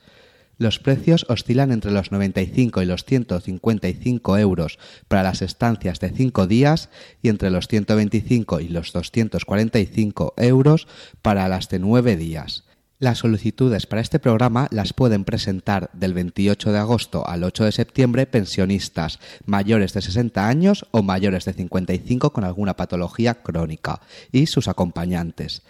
Los 0.58 0.78
precios 0.78 1.26
oscilan 1.28 1.70
entre 1.70 1.90
los 1.90 2.12
95 2.12 2.80
y 2.80 2.86
los 2.86 3.04
155 3.04 4.38
euros 4.38 4.78
para 5.06 5.22
las 5.22 5.42
estancias 5.42 6.00
de 6.00 6.10
5 6.10 6.46
días 6.46 6.88
y 7.20 7.28
entre 7.28 7.50
los 7.50 7.68
125 7.68 8.60
y 8.60 8.68
los 8.68 8.92
245 8.92 10.34
euros 10.38 10.88
para 11.20 11.48
las 11.48 11.68
de 11.68 11.78
9 11.78 12.16
días. 12.16 12.64
Las 12.98 13.18
solicitudes 13.18 13.86
para 13.86 14.00
este 14.00 14.18
programa 14.18 14.68
las 14.70 14.94
pueden 14.94 15.24
presentar 15.24 15.90
del 15.92 16.14
28 16.14 16.72
de 16.72 16.78
agosto 16.78 17.28
al 17.28 17.44
8 17.44 17.64
de 17.64 17.72
septiembre 17.72 18.26
pensionistas 18.26 19.18
mayores 19.44 19.92
de 19.92 20.00
60 20.00 20.48
años 20.48 20.86
o 20.92 21.02
mayores 21.02 21.44
de 21.44 21.52
55 21.52 22.32
con 22.32 22.44
alguna 22.44 22.74
patología 22.74 23.34
crónica 23.34 24.00
y 24.32 24.46
sus 24.46 24.66
acompañantes. 24.66 25.60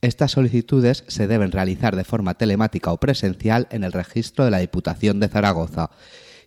Estas 0.00 0.30
solicitudes 0.30 1.02
se 1.08 1.26
deben 1.26 1.50
realizar 1.50 1.96
de 1.96 2.04
forma 2.04 2.34
telemática 2.34 2.92
o 2.92 2.98
presencial 2.98 3.66
en 3.70 3.82
el 3.82 3.92
registro 3.92 4.44
de 4.44 4.52
la 4.52 4.58
Diputación 4.58 5.18
de 5.18 5.26
Zaragoza 5.26 5.90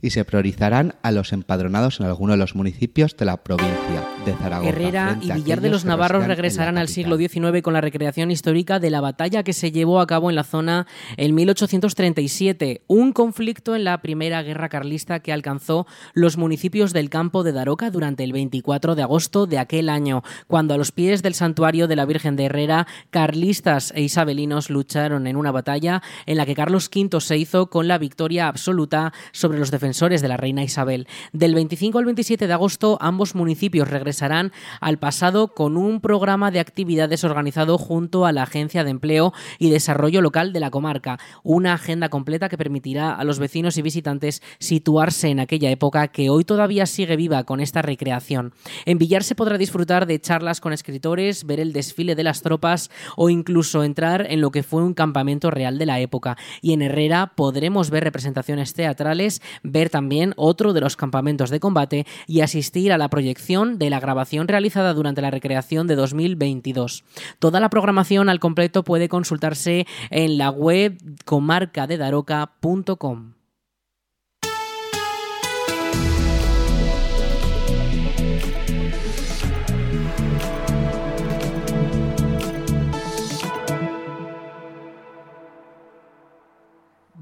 y 0.02 0.12
se 0.12 0.24
priorizarán 0.24 0.96
a 1.02 1.12
los 1.12 1.34
empadronados 1.34 2.00
en 2.00 2.06
alguno 2.06 2.34
de 2.34 2.38
los 2.38 2.56
municipios 2.56 3.18
de 3.18 3.26
la 3.26 3.38
provincia 3.38 4.08
de 4.26 4.34
Zaragoza. 4.34 4.70
Herrera 4.70 5.18
y 5.22 5.32
Villar 5.32 5.62
de 5.62 5.70
los 5.70 5.86
Navarros 5.86 6.26
regresarán 6.26 6.78
al 6.78 6.88
siglo 6.88 7.18
XIX 7.18 7.62
con 7.62 7.74
la 7.74 7.82
recreación 7.82 8.32
histórica 8.32 8.80
de 8.80 8.90
la 8.90 9.02
batalla 9.02 9.44
que 9.44 9.54
se 9.54 9.72
llevó 9.72 10.00
a 10.00 10.08
cabo 10.08 10.30
en 10.30 10.36
la 10.36 10.44
zona 10.44 10.88
en 11.18 11.36
1837, 11.36 12.84
un 12.88 13.12
conflicto 13.12 13.76
en 13.76 13.84
la 13.84 14.02
primera 14.02 14.42
guerra 14.42 14.70
carlista 14.70 15.20
que 15.20 15.34
alcanzó 15.34 15.86
los 16.14 16.38
municipios 16.38 16.94
del 16.94 17.10
campo 17.10 17.44
de 17.44 17.52
Daroca 17.52 17.92
durante 17.92 18.24
el 18.24 18.32
24 18.32 18.96
de 18.96 19.04
agosto 19.04 19.48
de 19.48 19.60
aquel 19.60 19.90
año, 19.90 20.24
cuando 20.48 20.74
a 20.74 20.78
los 20.78 20.92
pies 20.92 21.22
del 21.22 21.34
santuario 21.34 21.88
de 21.88 21.96
la 21.96 22.06
Virgen 22.06 22.36
de 22.36 22.46
Herrera, 22.46 22.88
carlistas 23.10 23.92
e 23.96 24.02
isabelinos 24.02 24.70
lucharon 24.70 25.28
en 25.28 25.36
una 25.36 25.52
batalla 25.52 26.02
en 26.26 26.38
la 26.38 26.46
que 26.46 26.56
Carlos 26.56 26.90
V 26.94 27.20
se 27.20 27.38
hizo 27.38 27.70
con 27.70 27.88
la 27.88 27.98
victoria 27.98 28.48
absoluta 28.48 29.14
sobre 29.32 29.60
los 29.60 29.72
defensores 29.72 29.89
de 29.90 30.28
la 30.28 30.38
reina 30.38 30.64
Isabel. 30.64 31.08
Del 31.34 31.56
25 31.56 31.98
al 31.98 32.06
27 32.06 32.46
de 32.46 32.54
agosto, 32.54 33.00
ambos 33.02 33.34
municipios 33.34 33.90
regresarán 33.90 34.52
al 34.82 35.00
pasado 35.00 35.50
con 35.56 35.78
un 35.78 36.00
programa 36.00 36.52
de 36.52 36.60
actividades 36.60 37.24
organizado 37.24 37.80
junto 37.80 38.28
a 38.28 38.32
la 38.32 38.44
Agencia 38.44 38.84
de 38.84 38.92
Empleo 38.92 39.34
y 39.58 39.72
Desarrollo 39.72 40.22
Local 40.22 40.54
de 40.54 40.60
la 40.60 40.70
comarca. 40.70 41.18
Una 41.44 41.74
agenda 41.74 42.10
completa 42.10 42.50
que 42.50 42.58
permitirá 42.58 43.14
a 43.14 43.24
los 43.24 43.40
vecinos 43.40 43.78
y 43.78 43.82
visitantes 43.82 44.44
situarse 44.60 45.30
en 45.30 45.40
aquella 45.40 45.72
época 45.72 46.10
que 46.10 46.30
hoy 46.30 46.46
todavía 46.46 46.86
sigue 46.86 47.16
viva 47.16 47.44
con 47.44 47.60
esta 47.60 47.82
recreación. 47.82 48.54
En 48.86 49.00
Villar 49.00 49.24
se 49.24 49.36
podrá 49.36 49.58
disfrutar 49.58 50.06
de 50.06 50.22
charlas 50.22 50.62
con 50.62 50.72
escritores, 50.72 51.46
ver 51.46 51.60
el 51.60 51.74
desfile 51.74 52.14
de 52.14 52.24
las 52.24 52.44
tropas 52.44 52.92
o 53.18 53.30
incluso 53.32 53.84
entrar 53.84 54.28
en 54.30 54.40
lo 54.40 54.52
que 54.52 54.62
fue 54.62 54.84
un 54.84 54.94
campamento 54.94 55.50
real 55.50 55.80
de 55.80 55.88
la 55.88 56.00
época. 56.00 56.38
Y 56.62 56.74
en 56.74 56.84
Herrera 56.84 57.34
podremos 57.36 57.90
ver 57.90 58.04
representaciones 58.04 58.76
teatrales, 58.76 59.42
ver 59.64 59.79
también 59.88 60.34
otro 60.36 60.74
de 60.74 60.82
los 60.82 60.98
campamentos 60.98 61.50
de 61.50 61.62
combate 61.62 62.06
y 62.28 62.42
asistir 62.42 62.92
a 62.92 62.98
la 62.98 63.08
proyección 63.08 63.80
de 63.80 63.90
la 63.90 64.02
grabación 64.02 64.50
realizada 64.50 64.94
durante 64.94 65.22
la 65.22 65.32
recreación 65.32 65.88
de 65.88 65.96
2022. 65.96 67.06
Toda 67.40 67.62
la 67.62 67.70
programación 67.70 68.28
al 68.28 68.42
completo 68.42 68.84
puede 68.84 69.08
consultarse 69.08 69.88
en 70.10 70.38
la 70.38 70.50
web 70.50 70.98
comarcadedaroca.com. 71.24 73.39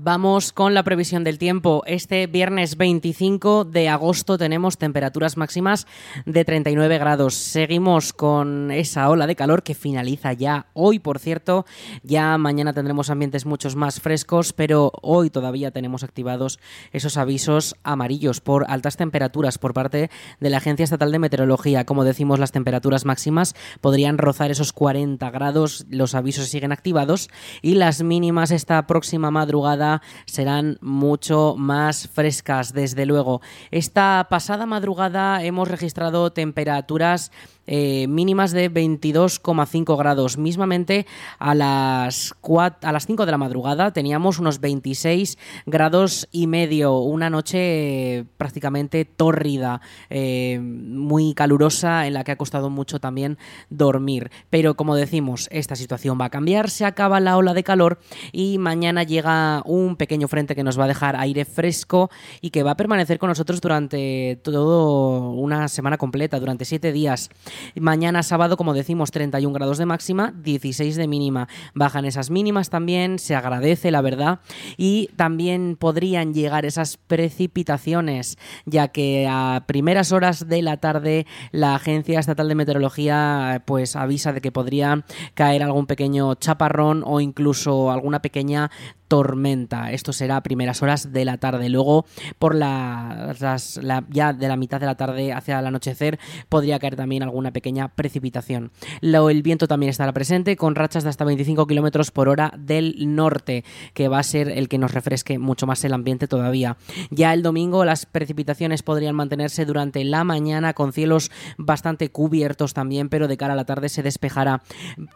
Vamos 0.08 0.54
con 0.54 0.74
la 0.74 0.84
previsión 0.84 1.26
del 1.26 1.38
tiempo. 1.38 1.84
Este 1.86 2.28
viernes 2.28 2.78
25 2.78 3.66
de 3.66 3.90
agosto 3.90 4.38
tenemos 4.38 4.78
temperaturas 4.78 5.36
máximas 5.36 5.86
de 6.26 6.46
39 6.46 6.98
grados. 6.98 7.34
Seguimos 7.34 8.14
con 8.14 8.72
esa 8.72 9.10
ola 9.10 9.28
de 9.28 9.36
calor 9.36 9.64
que 9.64 9.76
finaliza 9.76 10.32
ya 10.32 10.68
hoy, 10.72 11.00
por 11.00 11.20
cierto. 11.20 11.66
Ya 12.04 12.38
mañana 12.38 12.72
tendremos 12.72 13.10
ambientes 13.10 13.46
muchos 13.46 13.76
más 13.76 14.00
frescos, 14.00 14.54
pero 14.54 14.94
hoy 15.02 15.30
todavía 15.30 15.72
tenemos 15.72 16.06
activados 16.06 16.58
esos 16.94 17.18
avisos 17.18 17.76
amarillos 17.84 18.40
por 18.40 18.64
altas 18.70 18.96
temperaturas 18.96 19.58
por 19.58 19.74
parte 19.74 20.10
de 20.40 20.50
la 20.50 20.60
Agencia 20.60 20.86
Estatal 20.86 21.12
de 21.12 21.20
Meteorología. 21.20 21.86
Como 21.86 22.06
decimos, 22.06 22.40
las 22.40 22.54
temperaturas 22.54 23.04
máximas 23.04 23.56
podrían 23.82 24.18
rozar 24.18 24.52
esos 24.52 24.72
40 24.72 25.30
grados. 25.32 25.86
Los 25.90 26.16
avisos 26.16 26.48
siguen 26.48 26.72
activados 26.72 27.28
y 27.62 27.74
las 27.74 28.04
mínimas 28.04 28.52
esta 28.52 28.88
próxima 28.88 29.32
madrugada 29.32 29.97
serán 30.26 30.78
mucho 30.82 31.56
más 31.58 32.08
frescas, 32.08 32.74
desde 32.74 33.06
luego. 33.06 33.42
Esta 33.72 34.28
pasada 34.30 34.66
madrugada 34.66 35.44
hemos 35.44 35.68
registrado 35.68 36.32
temperaturas 36.32 37.32
eh, 37.70 38.08
mínimas 38.08 38.54
de 38.54 38.72
22,5 38.72 39.98
grados. 39.98 40.38
Mismamente 40.38 41.06
a 41.38 41.54
las, 41.54 42.34
a 42.82 42.92
las 42.92 43.06
5 43.06 43.26
de 43.26 43.32
la 43.32 43.38
madrugada 43.38 43.92
teníamos 43.92 44.40
unos 44.40 44.62
26 44.62 45.38
grados 45.66 46.30
y 46.32 46.48
medio. 46.48 47.00
Una 47.00 47.30
noche 47.30 48.26
prácticamente 48.38 49.04
tórrida, 49.04 49.82
eh, 50.10 50.60
muy 50.62 51.34
calurosa, 51.34 52.08
en 52.08 52.14
la 52.14 52.24
que 52.24 52.32
ha 52.32 52.38
costado 52.38 52.70
mucho 52.70 53.00
también 53.00 53.38
dormir. 53.70 54.32
Pero 54.50 54.76
como 54.76 54.96
decimos, 54.96 55.50
esta 55.52 55.76
situación 55.76 56.18
va 56.20 56.26
a 56.26 56.30
cambiar, 56.30 56.70
se 56.70 56.86
acaba 56.86 57.20
la 57.20 57.36
ola 57.36 57.54
de 57.54 57.64
calor 57.64 58.00
y 58.32 58.60
mañana 58.60 59.04
llega 59.04 59.62
un 59.66 59.87
pequeño 59.96 60.28
frente 60.28 60.56
que 60.56 60.64
nos 60.64 60.80
va 60.80 60.86
a 60.86 60.88
dejar 60.88 61.16
aire 61.16 61.46
fresco 61.46 62.10
y 62.42 62.50
que 62.50 62.64
va 62.64 62.72
a 62.72 62.78
permanecer 62.78 63.20
con 63.20 63.30
nosotros 63.30 63.62
durante 63.62 64.40
todo 64.44 65.32
una 65.32 65.68
semana 65.68 65.98
completa, 65.98 66.40
durante 66.40 66.66
siete 66.66 66.92
días. 66.92 67.30
Mañana 67.76 68.24
sábado, 68.24 68.58
como 68.58 68.74
decimos, 68.74 69.12
31 69.12 69.54
grados 69.54 69.78
de 69.78 69.86
máxima, 69.86 70.34
16 70.44 70.96
de 70.96 71.08
mínima. 71.08 71.48
Bajan 71.74 72.06
esas 72.06 72.30
mínimas 72.30 72.70
también, 72.70 73.20
se 73.20 73.36
agradece 73.36 73.92
la 73.92 74.02
verdad. 74.02 74.40
Y 74.78 75.10
también 75.16 75.78
podrían 75.80 76.34
llegar 76.34 76.66
esas 76.66 76.98
precipitaciones, 76.98 78.38
ya 78.66 78.90
que 78.90 79.28
a 79.30 79.64
primeras 79.68 80.12
horas 80.12 80.48
de 80.48 80.62
la 80.62 80.78
tarde 80.78 81.26
la 81.52 81.76
Agencia 81.76 82.20
Estatal 82.20 82.48
de 82.48 82.56
Meteorología 82.56 83.64
pues 83.66 83.96
avisa 83.96 84.34
de 84.34 84.42
que 84.42 84.52
podría 84.52 85.04
caer 85.34 85.64
algún 85.64 85.86
pequeño 85.86 86.36
chaparrón 86.36 87.04
o 87.06 87.20
incluso 87.20 87.92
alguna 87.92 88.22
pequeña 88.22 88.72
tormenta. 89.08 89.92
Esto 89.92 90.14
será 90.14 90.38
a 90.38 90.44
primeras 90.44 90.82
horas 90.84 91.14
de 91.14 91.26
la 91.26 91.38
tarde. 91.38 91.70
Luego, 91.70 92.06
por 92.40 92.56
las, 92.56 93.80
ya 94.10 94.34
de 94.34 94.48
la 94.48 94.58
mitad 94.58 94.80
de 94.80 94.86
la 94.86 94.96
tarde 94.96 95.34
hacia 95.34 95.60
el 95.60 95.66
anochecer, 95.66 96.20
podría 96.50 96.80
caer 96.80 96.96
también 96.96 97.24
alguna 97.24 97.52
pequeña 97.52 97.88
precipitación. 97.90 98.72
el 99.02 99.44
viento 99.44 99.68
también 99.68 99.90
estará 99.90 100.12
presente 100.12 100.56
con 100.56 100.76
rachas 100.76 101.04
de 101.04 101.10
hasta 101.10 101.26
25 101.26 101.68
kilómetros 101.68 102.12
por 102.12 102.30
hora 102.30 102.54
del 102.58 103.16
norte, 103.16 103.64
que 103.94 104.08
va 104.08 104.20
a 104.20 104.24
ser 104.24 104.50
el 104.50 104.68
que 104.68 104.78
nos 104.78 104.94
refresque 104.94 105.40
mucho 105.40 105.66
más 105.68 105.84
el 105.86 105.94
ambiente 105.94 106.28
todavía. 106.28 106.78
Ya 107.10 107.34
el 107.34 107.44
domingo, 107.44 107.86
las 107.86 108.06
precipitaciones 108.06 108.84
podrían 108.84 109.16
mantenerse 109.16 109.66
durante 109.66 110.04
la 110.04 110.24
mañana 110.24 110.74
con 110.74 110.92
cielos 110.94 111.32
bastante 111.58 112.10
cubiertos 112.10 112.74
también, 112.74 113.10
pero 113.10 113.28
de 113.28 113.38
cara 113.38 113.54
a 113.54 113.58
la 113.58 113.66
tarde 113.66 113.90
se 113.90 114.04
despejará. 114.04 114.62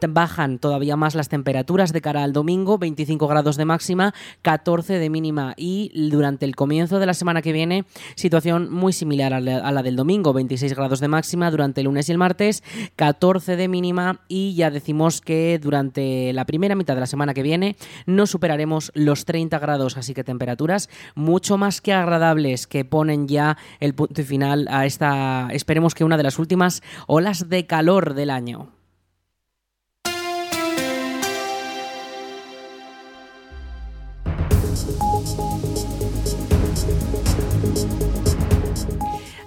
Bajan 0.07 0.59
todavía 0.59 0.95
más 0.95 1.15
las 1.15 1.29
temperaturas 1.29 1.93
de 1.93 2.01
cara 2.01 2.23
al 2.23 2.33
domingo, 2.33 2.77
25 2.77 3.27
grados 3.27 3.57
de 3.57 3.65
máximo 3.65 3.80
14 4.41 4.99
de 4.99 5.09
mínima. 5.09 5.53
Y 5.57 5.91
durante 6.09 6.45
el 6.45 6.55
comienzo 6.55 6.99
de 6.99 7.05
la 7.05 7.13
semana 7.13 7.41
que 7.41 7.51
viene 7.51 7.85
situación 8.15 8.71
muy 8.71 8.93
similar 8.93 9.33
a 9.33 9.39
la, 9.39 9.83
del 9.83 9.95
domingo, 9.95 10.33
26 10.33 10.73
grados 10.75 10.99
de 10.99 11.07
máxima 11.07 11.51
durante 11.51 11.81
el 11.81 11.85
lunes 11.85 12.09
y 12.09 12.11
el 12.11 12.17
martes, 12.17 12.63
14 12.95 13.55
de 13.55 13.67
mínima. 13.67 14.21
Y 14.27 14.55
ya 14.55 14.71
decimos 14.71 15.21
que 15.21 15.59
durante 15.61 16.33
la 16.33 16.45
primera 16.45 16.75
mitad 16.75 16.95
de 16.95 17.01
la 17.01 17.07
semana 17.07 17.33
que 17.33 17.43
viene 17.43 17.75
no 18.05 18.27
superaremos 18.27 18.91
los 18.93 19.25
30 19.25 19.59
grados, 19.59 19.97
así 19.97 20.13
que 20.13 20.23
temperaturas 20.23 20.89
mucho 21.15 21.57
más 21.57 21.81
que 21.81 21.93
agradables 21.93 22.67
que 22.67 22.85
ponen 22.85 23.27
ya 23.27 23.57
el 23.79 23.93
punto 23.93 24.23
final 24.23 24.67
a 24.69 24.85
esta, 24.85 25.47
esperemos 25.51 25.95
que 25.95 26.03
una 26.03 26.17
de 26.17 26.23
las 26.23 26.39
últimas 26.39 26.81
olas 27.07 27.49
de 27.49 27.65
calor 27.65 28.13
del 28.13 28.29
año. 28.29 28.80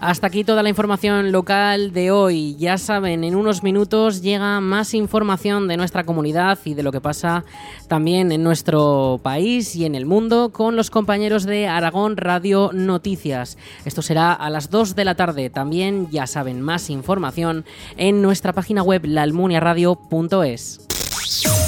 Hasta 0.04 0.26
aquí 0.26 0.44
toda 0.44 0.62
la 0.62 0.68
información 0.68 1.32
local 1.32 1.94
de 1.94 2.10
hoy. 2.10 2.56
Ya 2.56 2.76
saben, 2.76 3.24
en 3.24 3.34
unos 3.34 3.62
minutos 3.62 4.20
llega 4.20 4.60
más 4.60 4.92
información 4.92 5.66
de 5.66 5.78
nuestra 5.78 6.04
comunidad 6.04 6.58
y 6.66 6.74
de 6.74 6.82
lo 6.82 6.92
que 6.92 7.00
pasa 7.00 7.42
también 7.88 8.30
en 8.30 8.42
nuestro 8.42 9.18
país 9.22 9.74
y 9.74 9.86
en 9.86 9.94
el 9.94 10.04
mundo 10.04 10.52
con 10.52 10.76
los 10.76 10.90
compañeros 10.90 11.44
de 11.44 11.68
Aragón 11.68 12.18
Radio 12.18 12.68
Noticias. 12.74 13.56
Esto 13.86 14.02
será 14.02 14.34
a 14.34 14.50
las 14.50 14.68
2 14.68 14.94
de 14.94 15.06
la 15.06 15.14
tarde. 15.14 15.48
También 15.48 16.10
ya 16.10 16.26
saben, 16.26 16.60
más 16.60 16.90
información 16.90 17.64
en 17.96 18.20
nuestra 18.20 18.52
página 18.52 18.82
web 18.82 19.06
laalmuniaradio.es. 19.06 21.63